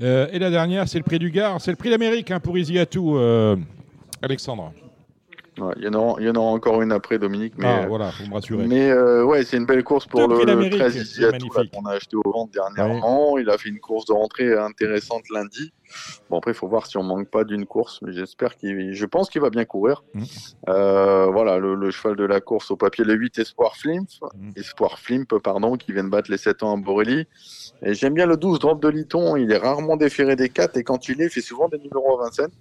et 0.00 0.38
la 0.38 0.50
dernière, 0.50 0.88
c'est 0.88 0.98
le 0.98 1.04
prix 1.04 1.18
du 1.18 1.30
Gard, 1.30 1.60
c'est 1.60 1.70
le 1.70 1.76
prix 1.76 1.90
d'Amérique 1.90 2.30
hein, 2.30 2.40
pour 2.40 2.58
Isiatou, 2.58 3.18
Alexandre. 4.20 4.72
Il 5.58 5.84
y, 5.84 5.88
en 5.88 5.94
aura, 5.94 6.50
encore 6.50 6.80
une 6.80 6.92
après, 6.92 7.18
Dominique. 7.18 7.54
Mais, 7.58 7.66
ah, 7.66 7.86
voilà, 7.86 8.10
faut 8.10 8.24
me 8.24 8.34
rassurer. 8.34 8.66
Mais 8.66 8.92
ouais, 9.22 9.44
c'est 9.44 9.58
une 9.58 9.66
belle 9.66 9.84
course 9.84 10.06
pour 10.06 10.26
le, 10.26 10.70
13 10.70 10.96
Isiatou 10.96 11.48
qu'on 11.48 11.84
a 11.86 11.92
acheté 11.92 12.16
au 12.16 12.30
vent 12.30 12.48
dernièrement. 12.52 13.38
Il 13.38 13.50
a 13.50 13.58
fait 13.58 13.68
une 13.68 13.80
course 13.80 14.06
de 14.06 14.12
rentrée 14.12 14.56
intéressante 14.56 15.22
lundi. 15.30 15.72
Bon, 16.30 16.38
après, 16.38 16.52
il 16.52 16.54
faut 16.54 16.68
voir 16.68 16.86
si 16.86 16.96
on 16.96 17.02
manque 17.02 17.28
pas 17.28 17.44
d'une 17.44 17.66
course, 17.66 18.00
mais 18.02 18.12
j'espère 18.12 18.56
qu'il. 18.56 18.92
Je 18.92 19.06
pense 19.06 19.30
qu'il 19.30 19.40
va 19.40 19.50
bien 19.50 19.64
courir. 19.64 20.04
Mm. 20.14 20.22
Euh, 20.68 21.26
voilà, 21.26 21.58
le, 21.58 21.90
cheval 21.90 22.16
de 22.16 22.24
la 22.24 22.40
course 22.40 22.70
au 22.70 22.76
papier, 22.76 23.04
le 23.04 23.14
8 23.14 23.38
Espoir 23.38 23.76
Flimp, 23.76 24.08
mm. 24.34 24.50
Espoir 24.56 24.98
Flimp, 24.98 25.38
pardon, 25.42 25.76
qui 25.76 25.92
vient 25.92 26.04
de 26.04 26.08
battre 26.08 26.30
les 26.30 26.38
7 26.38 26.62
ans 26.62 26.76
à 26.76 26.80
Borelli. 26.80 27.26
Et 27.84 27.94
j'aime 27.94 28.14
bien 28.14 28.26
le 28.26 28.36
12 28.36 28.60
Drop 28.60 28.80
de 28.80 28.88
Liton, 28.88 29.36
il 29.36 29.50
est 29.50 29.56
rarement 29.56 29.96
déféré 29.96 30.36
des 30.36 30.48
4 30.48 30.76
et 30.76 30.84
quand 30.84 31.08
il 31.08 31.20
est, 31.20 31.24
il 31.24 31.30
fait 31.30 31.40
souvent 31.40 31.68
des 31.68 31.78
numéros 31.78 32.20
à 32.20 32.24
Vincennes. 32.24 32.52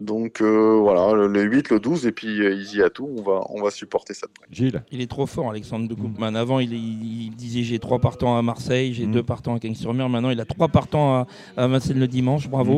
Donc 0.00 0.40
euh, 0.40 0.78
voilà, 0.80 1.12
le, 1.26 1.42
8, 1.42 1.70
le 1.70 1.80
12 1.80 2.06
et 2.06 2.12
puis 2.12 2.40
euh, 2.40 2.54
Easy 2.54 2.80
à 2.80 2.88
tout, 2.88 3.08
on 3.18 3.22
va, 3.22 3.40
on 3.48 3.62
va 3.62 3.70
supporter 3.70 4.14
ça 4.14 4.26
de 4.28 4.32
près. 4.32 4.46
Gilles. 4.50 4.82
Il 4.92 5.00
est 5.00 5.10
trop 5.10 5.26
fort, 5.26 5.50
Alexandre 5.50 5.88
de 5.88 5.94
Koopman. 5.94 6.36
Avant, 6.36 6.60
il, 6.60 7.34
disait 7.36 7.62
j'ai 7.62 7.80
3 7.80 7.98
partants 7.98 8.36
à 8.36 8.42
Marseille, 8.42 8.94
j'ai 8.94 9.06
2 9.06 9.20
mm. 9.20 9.24
partants 9.24 9.56
à 9.56 9.58
Cagnes-sur-Mer. 9.58 10.08
Maintenant, 10.08 10.30
il 10.30 10.40
a 10.40 10.44
3 10.44 10.68
partants 10.68 11.14
à, 11.14 11.26
à 11.56 11.66
Vincennes 11.66 11.98
le 11.98 12.08
dimanche, 12.08 12.48
bravo. 12.48 12.69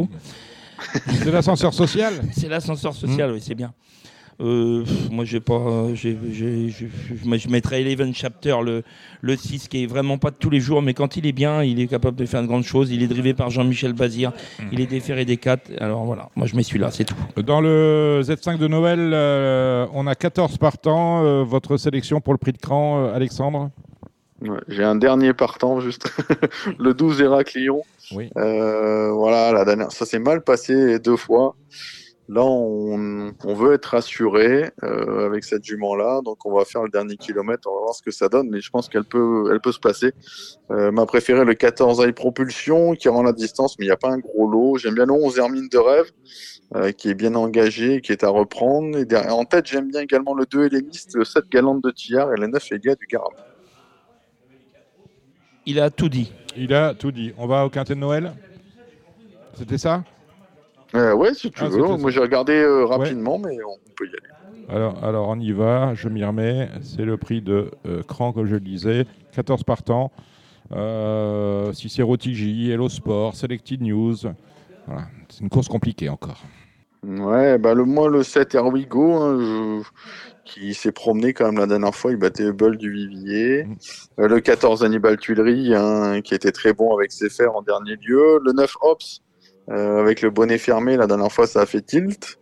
C'est 1.06 1.30
l'ascenseur 1.30 1.72
social 1.72 2.14
C'est 2.32 2.48
l'ascenseur 2.48 2.94
social, 2.94 3.30
mmh. 3.30 3.34
oui, 3.34 3.40
c'est 3.40 3.54
bien. 3.54 3.72
Euh, 4.40 4.84
moi, 5.10 5.24
j'ai 5.24 5.40
pas, 5.40 5.94
je, 5.94 6.10
je 6.10 7.48
mettrais 7.48 7.82
Eleven 7.82 8.14
Chapter, 8.14 8.56
le, 8.64 8.82
le 9.20 9.36
6, 9.36 9.68
qui 9.68 9.84
est 9.84 9.86
vraiment 9.86 10.18
pas 10.18 10.30
de 10.30 10.36
tous 10.36 10.50
les 10.50 10.58
jours, 10.58 10.82
mais 10.82 10.94
quand 10.94 11.16
il 11.16 11.26
est 11.26 11.32
bien, 11.32 11.62
il 11.62 11.80
est 11.80 11.86
capable 11.86 12.16
de 12.16 12.26
faire 12.26 12.42
de 12.42 12.46
grandes 12.46 12.64
choses. 12.64 12.90
Il 12.90 13.02
est 13.02 13.06
drivé 13.06 13.34
par 13.34 13.50
Jean-Michel 13.50 13.92
Bazir, 13.92 14.30
mmh. 14.30 14.64
il 14.72 14.80
est 14.80 14.86
déféré 14.86 15.24
des 15.24 15.36
4. 15.36 15.70
Alors 15.78 16.04
voilà, 16.04 16.28
moi 16.34 16.46
je 16.46 16.56
mets 16.56 16.62
celui-là, 16.62 16.90
c'est 16.90 17.04
tout. 17.04 17.14
Dans 17.36 17.60
le 17.60 18.22
Z5 18.24 18.58
de 18.58 18.66
Noël, 18.66 19.12
euh, 19.12 19.86
on 19.92 20.06
a 20.06 20.14
14 20.14 20.58
partants. 20.58 21.24
Euh, 21.24 21.44
votre 21.44 21.76
sélection 21.76 22.20
pour 22.20 22.32
le 22.32 22.38
prix 22.38 22.52
de 22.52 22.58
cran, 22.58 23.12
Alexandre? 23.12 23.70
J'ai 24.68 24.82
un 24.82 24.96
dernier 24.96 25.34
partant, 25.34 25.80
juste 25.80 26.10
le 26.78 26.94
12 26.94 27.20
Héraclion. 27.20 27.82
Euh, 28.36 29.10
voilà, 29.12 29.52
la 29.52 29.64
dernière, 29.64 29.92
ça 29.92 30.06
s'est 30.06 30.18
mal 30.18 30.42
passé 30.42 30.98
deux 30.98 31.16
fois. 31.16 31.56
Là, 32.28 32.44
on, 32.44 33.54
veut 33.54 33.74
être 33.74 33.86
rassuré 33.86 34.70
euh, 34.84 35.26
avec 35.26 35.44
cette 35.44 35.64
jument-là, 35.64 36.20
donc 36.24 36.46
on 36.46 36.54
va 36.54 36.64
faire 36.64 36.82
le 36.82 36.88
dernier 36.88 37.16
kilomètre, 37.16 37.68
on 37.68 37.74
va 37.74 37.80
voir 37.82 37.94
ce 37.94 38.00
que 38.00 38.12
ça 38.12 38.28
donne, 38.28 38.48
mais 38.48 38.60
je 38.60 38.70
pense 38.70 38.88
qu'elle 38.88 39.04
peut, 39.04 39.50
elle 39.52 39.60
peut 39.60 39.72
se 39.72 39.80
passer. 39.80 40.12
Euh, 40.70 40.92
m'a 40.92 41.04
préféré 41.04 41.44
le 41.44 41.52
14 41.52 42.02
High 42.06 42.14
Propulsion 42.14 42.94
qui 42.94 43.08
rend 43.08 43.22
la 43.22 43.32
distance, 43.32 43.76
mais 43.78 43.84
il 43.84 43.88
n'y 43.88 43.92
a 43.92 43.98
pas 43.98 44.10
un 44.10 44.18
gros 44.18 44.48
lot. 44.48 44.78
J'aime 44.78 44.94
bien 44.94 45.04
le 45.04 45.12
11 45.12 45.38
Hermine 45.38 45.68
de 45.68 45.78
rêve, 45.78 46.10
qui 46.96 47.10
est 47.10 47.14
bien 47.14 47.34
engagé, 47.34 48.00
qui 48.00 48.12
est 48.12 48.24
à 48.24 48.28
reprendre. 48.28 48.96
Et 48.96 49.04
derrière, 49.04 49.36
en 49.36 49.44
tête, 49.44 49.66
j'aime 49.66 49.88
bien 49.88 50.00
également 50.00 50.34
le 50.34 50.46
2 50.46 50.66
Helléniste, 50.66 51.14
le 51.16 51.24
7 51.24 51.50
Galante 51.50 51.84
de 51.84 51.90
Tillard 51.90 52.32
et 52.32 52.36
le 52.40 52.46
9 52.46 52.72
Elia 52.72 52.94
du 52.94 53.06
Garam. 53.06 53.32
Il 55.66 55.80
a 55.80 55.90
tout 55.90 56.08
dit. 56.08 56.32
Il 56.56 56.74
a 56.74 56.94
tout 56.94 57.12
dit. 57.12 57.32
On 57.38 57.46
va 57.46 57.64
au 57.64 57.70
quintet 57.70 57.94
de 57.94 58.00
Noël? 58.00 58.32
C'était 59.54 59.78
ça? 59.78 60.02
Euh, 60.94 61.14
Ouais, 61.14 61.34
si 61.34 61.50
tu 61.50 61.62
ah, 61.62 61.68
veux. 61.68 61.96
Moi, 61.96 62.10
j'ai 62.10 62.20
regardé 62.20 62.52
euh, 62.54 62.84
rapidement, 62.84 63.38
mais 63.38 63.56
on 63.62 63.78
peut 63.96 64.06
y 64.06 64.08
aller. 64.08 64.68
Alors, 64.68 65.02
alors, 65.04 65.28
on 65.28 65.38
y 65.38 65.52
va. 65.52 65.94
Je 65.94 66.08
m'y 66.08 66.24
remets. 66.24 66.68
C'est 66.82 67.04
le 67.04 67.16
prix 67.16 67.40
de 67.40 67.70
euh, 67.86 68.02
Cran, 68.02 68.32
comme 68.32 68.46
je 68.46 68.54
le 68.54 68.60
disais. 68.60 69.06
14 69.32 69.64
partants. 69.64 70.10
Euh, 70.72 71.72
Cicero 71.72 72.16
TJ, 72.16 72.70
Hello 72.70 72.88
Sport, 72.88 73.36
Selected 73.36 73.82
News. 73.82 74.16
Voilà. 74.86 75.02
C'est 75.28 75.40
une 75.40 75.50
course 75.50 75.68
compliquée 75.68 76.08
encore. 76.08 76.42
Ouais, 77.04 77.58
bah 77.58 77.74
le, 77.74 77.84
moi, 77.84 78.08
le 78.08 78.22
7 78.22 78.54
Erwigo, 78.54 79.14
hein, 79.14 79.38
je, 79.40 79.82
qui 80.44 80.74
s'est 80.74 80.92
promené 80.92 81.32
quand 81.32 81.46
même 81.46 81.58
la 81.58 81.66
dernière 81.66 81.94
fois. 81.94 82.10
Il 82.10 82.16
battait 82.16 82.52
Bull 82.52 82.76
du 82.76 82.92
Vivier. 82.92 83.66
Euh, 84.18 84.28
le 84.28 84.40
14 84.40 84.84
Hannibal 84.84 85.16
Tuileries, 85.18 85.72
qui 86.22 86.34
était 86.34 86.52
très 86.52 86.72
bon 86.72 86.94
avec 86.94 87.12
ses 87.12 87.30
fers 87.30 87.54
en 87.54 87.62
dernier 87.62 87.96
lieu. 87.96 88.40
Le 88.44 88.52
9 88.52 88.74
Ops, 88.82 89.22
euh, 89.70 90.00
avec 90.00 90.22
le 90.22 90.30
bonnet 90.30 90.58
fermé, 90.58 90.96
la 90.96 91.06
dernière 91.06 91.32
fois, 91.32 91.46
ça 91.46 91.60
a 91.60 91.66
fait 91.66 91.82
tilt. 91.82 92.38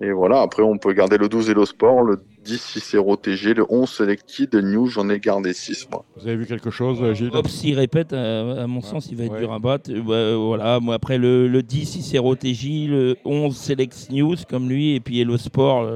Et 0.00 0.12
voilà, 0.12 0.40
après, 0.40 0.62
on 0.62 0.78
peut 0.78 0.92
garder 0.92 1.18
le 1.18 1.28
12 1.28 1.50
Hello 1.50 1.64
Sport, 1.66 2.02
le 2.02 2.20
10 2.44 2.60
Cicero 2.60 3.16
TG, 3.16 3.54
le 3.54 3.66
11 3.68 3.88
Selected, 3.88 4.54
le 4.54 4.60
New, 4.60 4.86
j'en 4.86 5.08
ai 5.08 5.18
gardé 5.18 5.52
6, 5.52 5.88
moi. 5.90 6.04
Vous 6.16 6.26
avez 6.26 6.36
vu 6.36 6.46
quelque 6.46 6.70
chose, 6.70 6.98
euh, 7.02 7.14
Gilles? 7.14 7.30
Ops, 7.32 7.50
s'il 7.50 7.78
répète, 7.78 8.12
à 8.12 8.66
mon 8.66 8.80
sens, 8.80 9.08
il 9.10 9.16
va 9.16 9.24
être 9.24 9.38
dur 9.38 9.52
à 9.52 9.58
battre. 9.58 9.90
voilà, 9.92 10.80
moi, 10.80 10.94
après, 10.94 11.18
le, 11.18 11.48
le 11.48 11.62
10 11.62 11.84
Cicero 11.86 12.34
TJ, 12.34 12.88
le 12.88 13.16
11 13.24 13.56
Select 13.56 14.10
News, 14.10 14.36
comme 14.48 14.68
lui, 14.68 14.94
et 14.94 15.00
puis 15.00 15.20
Hello 15.20 15.36
Sport, 15.36 15.88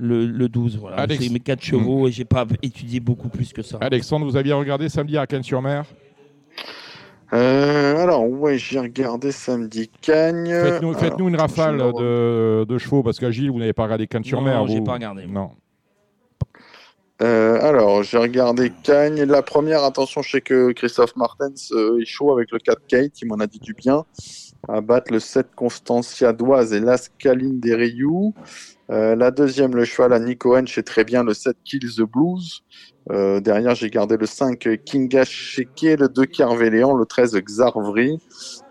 le, 0.00 0.48
12. 0.48 0.78
Voilà. 0.78 1.06
C'est 1.08 1.28
mes 1.28 1.40
4 1.40 1.62
chevaux 1.62 2.08
et 2.08 2.12
j'ai 2.12 2.24
pas 2.24 2.46
étudié 2.62 3.00
beaucoup 3.00 3.28
plus 3.28 3.52
que 3.52 3.62
ça. 3.62 3.78
Alexandre, 3.80 4.26
vous 4.26 4.36
aviez 4.36 4.52
regardé 4.52 4.88
samedi 4.88 5.16
à 5.16 5.26
Cannes-sur-Mer 5.26 5.84
euh, 7.32 8.02
alors, 8.02 8.28
ouais, 8.28 8.58
j'ai 8.58 8.80
regardé 8.80 9.30
samedi 9.30 9.88
Cagne. 10.00 10.52
Faites-nous 10.98 11.28
une 11.28 11.36
rafale 11.36 11.78
de, 11.78 12.78
chevaux, 12.78 13.02
parce 13.02 13.20
qu'Agile, 13.20 13.50
vous 13.50 13.58
n'avez 13.58 13.72
pas 13.72 13.84
regardé 13.84 14.06
Cannes-sur-Mer. 14.06 14.58
Non, 14.58 14.66
j'ai 14.66 14.80
pas 14.80 14.94
regardé. 14.94 15.26
Non. 15.26 15.50
Euh, 17.22 17.60
alors, 17.60 18.02
j'ai 18.02 18.16
regardé 18.16 18.72
Cagne. 18.82 19.24
La 19.24 19.42
première, 19.42 19.84
attention, 19.84 20.22
je 20.22 20.30
sais 20.30 20.40
que 20.40 20.72
Christophe 20.72 21.16
Martens 21.16 21.70
euh, 21.72 22.00
est 22.00 22.06
chaud 22.06 22.32
avec 22.32 22.50
le 22.50 22.58
4 22.58 22.80
Kate, 22.86 23.20
il 23.20 23.28
m'en 23.28 23.36
a 23.36 23.46
dit 23.46 23.58
du 23.58 23.74
bien. 23.74 24.04
à 24.68 24.80
battre 24.80 25.12
le 25.12 25.20
7 25.20 25.54
Constancia 25.54 26.32
d'Oise 26.32 26.72
et 26.72 26.80
l'Ascaline 26.80 27.60
des 27.60 27.74
Rioux. 27.74 28.34
Euh, 28.90 29.14
la 29.14 29.30
deuxième, 29.30 29.74
le 29.76 29.84
cheval 29.84 30.12
à 30.12 30.18
Nico 30.18 30.56
Hench, 30.56 30.76
est 30.76 30.82
très 30.82 31.04
bien 31.04 31.22
le 31.22 31.32
7 31.32 31.56
Kills 31.64 31.96
the 31.96 32.02
Blues. 32.02 32.62
Euh, 33.10 33.40
derrière, 33.40 33.74
j'ai 33.74 33.88
gardé 33.88 34.16
le 34.16 34.26
5 34.26 34.68
Kinga 34.84 35.24
Sheke, 35.24 35.98
le 35.98 36.08
2 36.08 36.26
Carvéléon, 36.26 36.94
le 36.94 37.06
13 37.06 37.36
Xarvri. 37.36 38.18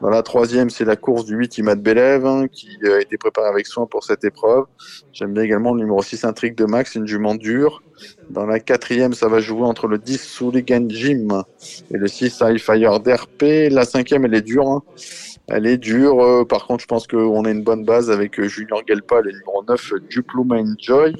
Dans 0.01 0.09
la 0.09 0.21
troisième, 0.21 0.69
c'est 0.69 0.85
la 0.85 0.95
course 0.95 1.25
du 1.25 1.35
8 1.35 1.57
Imad 1.59 1.81
Belev, 1.81 2.25
hein, 2.25 2.47
qui 2.47 2.69
euh, 2.83 2.97
a 2.97 3.01
été 3.01 3.17
préparé 3.17 3.47
avec 3.47 3.65
soin 3.65 3.85
pour 3.85 4.03
cette 4.03 4.23
épreuve. 4.23 4.65
J'aime 5.13 5.33
bien 5.33 5.43
également 5.43 5.73
le 5.73 5.81
numéro 5.81 6.01
6 6.01 6.25
Intrigue 6.25 6.55
de 6.55 6.65
Max, 6.65 6.95
une 6.95 7.07
jument 7.07 7.35
dure. 7.35 7.81
Dans 8.29 8.45
la 8.45 8.59
quatrième, 8.59 9.13
ça 9.13 9.27
va 9.27 9.39
jouer 9.39 9.63
entre 9.63 9.87
le 9.87 9.97
10 9.97 10.21
Souligan 10.21 10.85
Jim 10.87 11.43
et 11.91 11.97
le 11.97 12.07
6 12.07 12.41
High 12.41 12.59
Fire 12.59 12.99
d'RP. 12.99 13.69
La 13.71 13.83
cinquième, 13.83 14.25
elle 14.25 14.35
est 14.35 14.41
dure. 14.41 14.67
Hein. 14.69 14.83
Elle 15.51 15.65
est 15.65 15.77
dure. 15.77 16.23
Euh, 16.23 16.45
par 16.45 16.67
contre, 16.67 16.81
je 16.81 16.87
pense 16.87 17.07
qu'on 17.07 17.43
a 17.45 17.49
une 17.49 17.63
bonne 17.63 17.83
base 17.83 18.11
avec 18.11 18.39
euh, 18.39 18.47
Junior 18.47 18.81
Gelpa, 18.87 19.21
le 19.21 19.31
numéro 19.31 19.63
9 19.67 19.93
Dupluma 20.09 20.57
Enjoy. 20.57 21.15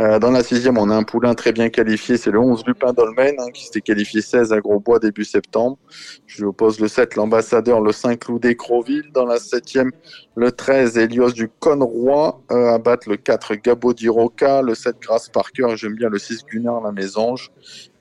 Euh, 0.00 0.18
dans 0.18 0.30
la 0.30 0.42
sixième, 0.42 0.78
on 0.78 0.88
a 0.88 0.96
un 0.96 1.02
poulain 1.02 1.34
très 1.34 1.52
bien 1.52 1.68
qualifié, 1.68 2.16
c'est 2.16 2.30
le 2.30 2.38
11 2.38 2.64
Lupin 2.66 2.94
Dolmen, 2.94 3.34
hein, 3.38 3.50
qui 3.52 3.64
s'était 3.64 3.82
qualifié 3.82 4.22
16 4.22 4.52
à 4.52 4.60
Grosbois 4.60 4.98
début 4.98 5.24
septembre. 5.24 5.78
Je 6.26 6.38
lui 6.38 6.46
oppose 6.46 6.80
le 6.80 6.88
7, 6.88 7.14
l'ambassadeur, 7.16 7.80
le 7.82 7.92
5 7.92 8.26
Loup 8.26 8.38
d'Écroville. 8.38 9.12
Dans 9.12 9.26
la 9.26 9.38
septième, 9.38 9.90
le 10.34 10.50
13, 10.50 10.96
Elios 10.96 11.32
du 11.32 11.48
Conroy, 11.48 12.40
euh, 12.50 12.74
à 12.74 12.78
battre 12.78 13.10
le 13.10 13.16
4 13.16 13.54
Gabo 13.56 13.92
d'Iroca, 13.92 14.62
le 14.62 14.74
7 14.74 14.96
Grasse 15.00 15.28
Parker, 15.28 15.76
j'aime 15.76 15.94
bien 15.94 16.08
le 16.08 16.18
6 16.18 16.46
Gunnar 16.50 16.80
la 16.80 16.92
Mésange. 16.92 17.50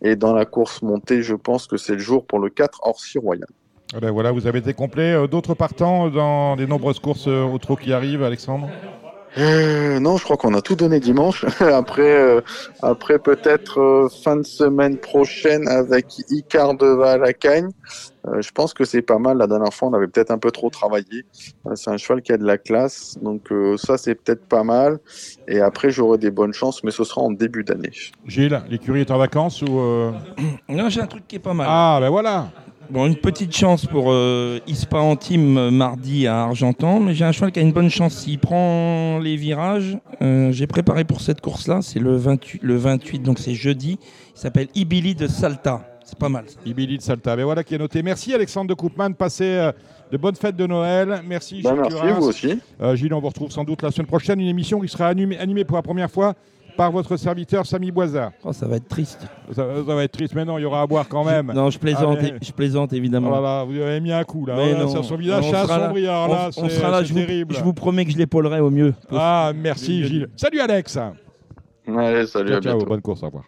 Et 0.02 0.16
dans 0.16 0.34
la 0.34 0.46
course 0.46 0.82
montée, 0.82 1.22
je 1.22 1.36
pense 1.36 1.68
que 1.68 1.76
c'est 1.76 1.94
le 1.94 2.00
jour 2.00 2.26
pour 2.26 2.40
le 2.40 2.50
4 2.50 2.80
Orsi 2.84 3.20
Royal. 3.20 3.48
Eh 3.94 4.00
ben 4.00 4.12
voilà, 4.12 4.32
vous 4.32 4.48
avez 4.48 4.60
été 4.60 4.74
complet. 4.74 5.14
Euh, 5.14 5.28
D'autres 5.28 5.54
partants 5.54 6.10
dans 6.10 6.56
les 6.56 6.66
nombreuses 6.66 7.00
courses 7.00 7.28
euh, 7.28 7.44
au 7.44 7.58
trot 7.58 7.76
qui 7.76 7.92
arrivent, 7.92 8.24
Alexandre 8.24 8.70
Euh, 9.38 10.00
non, 10.00 10.16
je 10.16 10.24
crois 10.24 10.38
qu'on 10.38 10.54
a 10.54 10.62
tout 10.62 10.76
donné 10.76 11.02
dimanche. 11.02 11.46
après, 11.60 12.02
euh, 12.16 12.42
après 12.82 13.20
peut-être 13.20 13.80
euh, 13.82 14.08
fin 14.24 14.38
de 14.38 14.44
semaine 14.44 14.98
prochaine 14.98 15.68
avec 15.68 16.06
Icar 16.30 16.76
de 16.76 16.86
Valacagne. 16.86 17.70
Euh, 18.28 18.42
je 18.42 18.52
pense 18.52 18.74
que 18.74 18.86
c'est 18.86 19.02
pas 19.02 19.20
mal. 19.20 19.38
La 19.40 19.48
dernière 19.48 19.74
fois, 19.74 19.90
on 19.90 19.94
avait 19.94 20.08
peut-être 20.08 20.32
un 20.32 20.38
peu 20.38 20.52
trop 20.52 20.70
travaillé. 20.70 21.26
C'est 21.76 21.90
un 21.90 21.98
cheval 21.98 22.22
qui 22.22 22.32
a 22.32 22.38
de 22.38 22.46
la 22.46 22.58
classe, 22.58 23.18
donc 23.22 23.52
euh, 23.52 23.76
ça 23.78 23.98
c'est 23.98 24.16
peut-être 24.16 24.46
pas 24.46 24.64
mal. 24.64 25.00
Et 25.50 25.60
après, 25.60 25.90
j'aurai 25.92 26.18
des 26.18 26.32
bonnes 26.32 26.54
chances, 26.54 26.82
mais 26.84 26.92
ce 26.92 27.04
sera 27.04 27.22
en 27.22 27.32
début 27.32 27.64
d'année. 27.66 27.92
Gilles, 28.26 28.62
l'écurie 28.70 29.02
est 29.02 29.12
en 29.12 29.18
vacances 29.18 29.62
ou 29.62 29.80
euh, 29.80 30.12
Non, 30.70 30.88
j'ai 30.90 31.02
un 31.02 31.08
truc 31.08 31.28
qui 31.28 31.38
est 31.38 31.40
pas 31.40 31.54
mal. 31.54 31.68
Ah, 31.70 31.98
ben 32.00 32.10
voilà 32.10 32.52
Bon, 32.92 33.06
une 33.08 33.16
petite 33.16 33.56
chance 33.56 33.86
pour 33.86 34.08
euh, 34.12 34.60
Ispa 34.68 34.98
Antime 35.00 35.58
euh, 35.58 35.72
mardi 35.72 36.28
à 36.28 36.42
Argentan, 36.44 37.00
mais 37.00 37.14
j'ai 37.14 37.24
un 37.24 37.32
cheval 37.32 37.54
qui 37.54 37.60
a 37.60 37.62
une 37.62 37.72
bonne 37.72 37.90
chance 37.90 38.16
s'il 38.16 38.38
prend 38.38 39.18
les 39.20 39.38
virages. 39.38 39.98
Euh, 40.22 40.52
j'ai 40.52 40.68
préparé 40.68 41.06
pour 41.06 41.22
cette 41.22 41.40
course-là, 41.40 41.80
c'est 41.82 42.00
le 42.00 42.18
28, 42.18 42.60
le 42.62 42.76
28, 42.76 43.20
donc 43.20 43.40
c'est 43.40 43.54
jeudi. 43.54 43.98
Il 44.36 44.40
s'appelle 44.40 44.68
Ibili 44.76 45.16
de 45.16 45.28
Salta. 45.28 45.88
C'est 46.04 46.18
pas 46.20 46.28
mal. 46.28 46.44
ça. 46.48 46.58
Ibili 46.66 46.98
de 46.98 47.02
Salta. 47.02 47.38
Ben 47.38 47.46
voilà 47.46 47.64
qui 47.64 47.76
est 47.76 47.78
noté. 47.78 48.04
Merci 48.04 48.34
Alexandre 48.34 48.68
de 48.68 48.74
Koopman. 48.74 49.14
Passez 49.14 49.46
euh, 49.46 49.72
de 50.12 50.18
bonnes 50.18 50.36
fêtes 50.36 50.58
de 50.58 50.68
Noël. 50.68 51.22
Merci 51.26 51.62
Bah, 51.62 51.70
Gilles 51.72 51.82
merci, 51.84 51.96
Curins. 51.98 52.20
vous 52.20 52.28
aussi. 52.28 52.60
Euh, 52.82 52.96
Gilles, 52.98 53.14
on 53.14 53.22
vous 53.22 53.30
retrouve 53.30 53.52
sans 53.52 53.64
doute 53.64 53.82
la 53.84 53.92
semaine 53.92 54.08
prochaine. 54.08 54.42
Une 54.42 54.48
émission 54.50 54.82
qui 54.82 54.90
sera 54.90 55.08
animée, 55.08 55.38
animée 55.38 55.64
pour 55.64 55.78
la 55.78 55.82
première 55.84 56.12
fois 56.12 56.34
par 56.78 56.92
votre 56.92 57.16
serviteur 57.18 57.66
Samy 57.66 57.92
Boisard. 57.92 58.32
Oh, 58.44 58.54
ça 58.54 58.68
va 58.68 58.78
être 58.78 58.88
triste. 58.88 59.28
Ça, 59.52 59.66
ça 59.86 59.96
va 59.96 60.04
être 60.04 60.12
triste, 60.12 60.34
mais 60.36 60.46
non, 60.46 60.58
il 60.58 60.62
y 60.62 60.66
aura 60.66 60.82
à 60.82 60.88
boire 60.88 61.08
quand 61.08 61.24
même. 61.24 61.52
Non, 61.54 61.70
je 61.70 61.78
plaisante, 61.80 62.18
Allez. 62.20 62.34
je 62.42 62.52
plaisante 62.52 62.92
Oh 62.92 62.96
évidemment. 62.96 63.30
là 63.32 63.42
là, 63.42 63.64
vous 63.64 63.76
avez 63.80 64.00
mis 64.00 64.12
un 64.12 64.24
coup 64.24 64.46
là. 64.46 64.56
Mais 64.58 64.74
non. 64.74 65.04
son 65.04 65.16
visage, 65.16 65.44
On 65.46 65.52
c'est 65.52 65.62
sera 65.64 65.78
là. 65.78 65.88
là, 65.94 66.50
on, 66.58 66.64
on 66.66 66.70
sera 66.70 66.90
là, 66.92 67.04
je 67.04 67.14
vous, 67.14 67.20
terrible. 67.20 67.56
je 67.56 67.64
vous 67.64 67.74
promets 67.74 68.06
que 68.06 68.12
je 68.12 68.18
l'épaulerai 68.18 68.60
au 68.60 68.70
mieux. 68.70 68.94
Ah, 69.12 69.52
merci 69.56 70.04
Gilles. 70.06 70.28
Salut 70.36 70.60
Alex. 70.60 70.98
Allez, 70.98 72.26
salut, 72.28 72.50
Ciao, 72.50 72.58
à 72.58 72.62
ciao, 72.62 72.62
bientôt. 72.62 72.86
bonne 72.86 73.02
course, 73.02 73.24
au 73.24 73.28
revoir. 73.28 73.44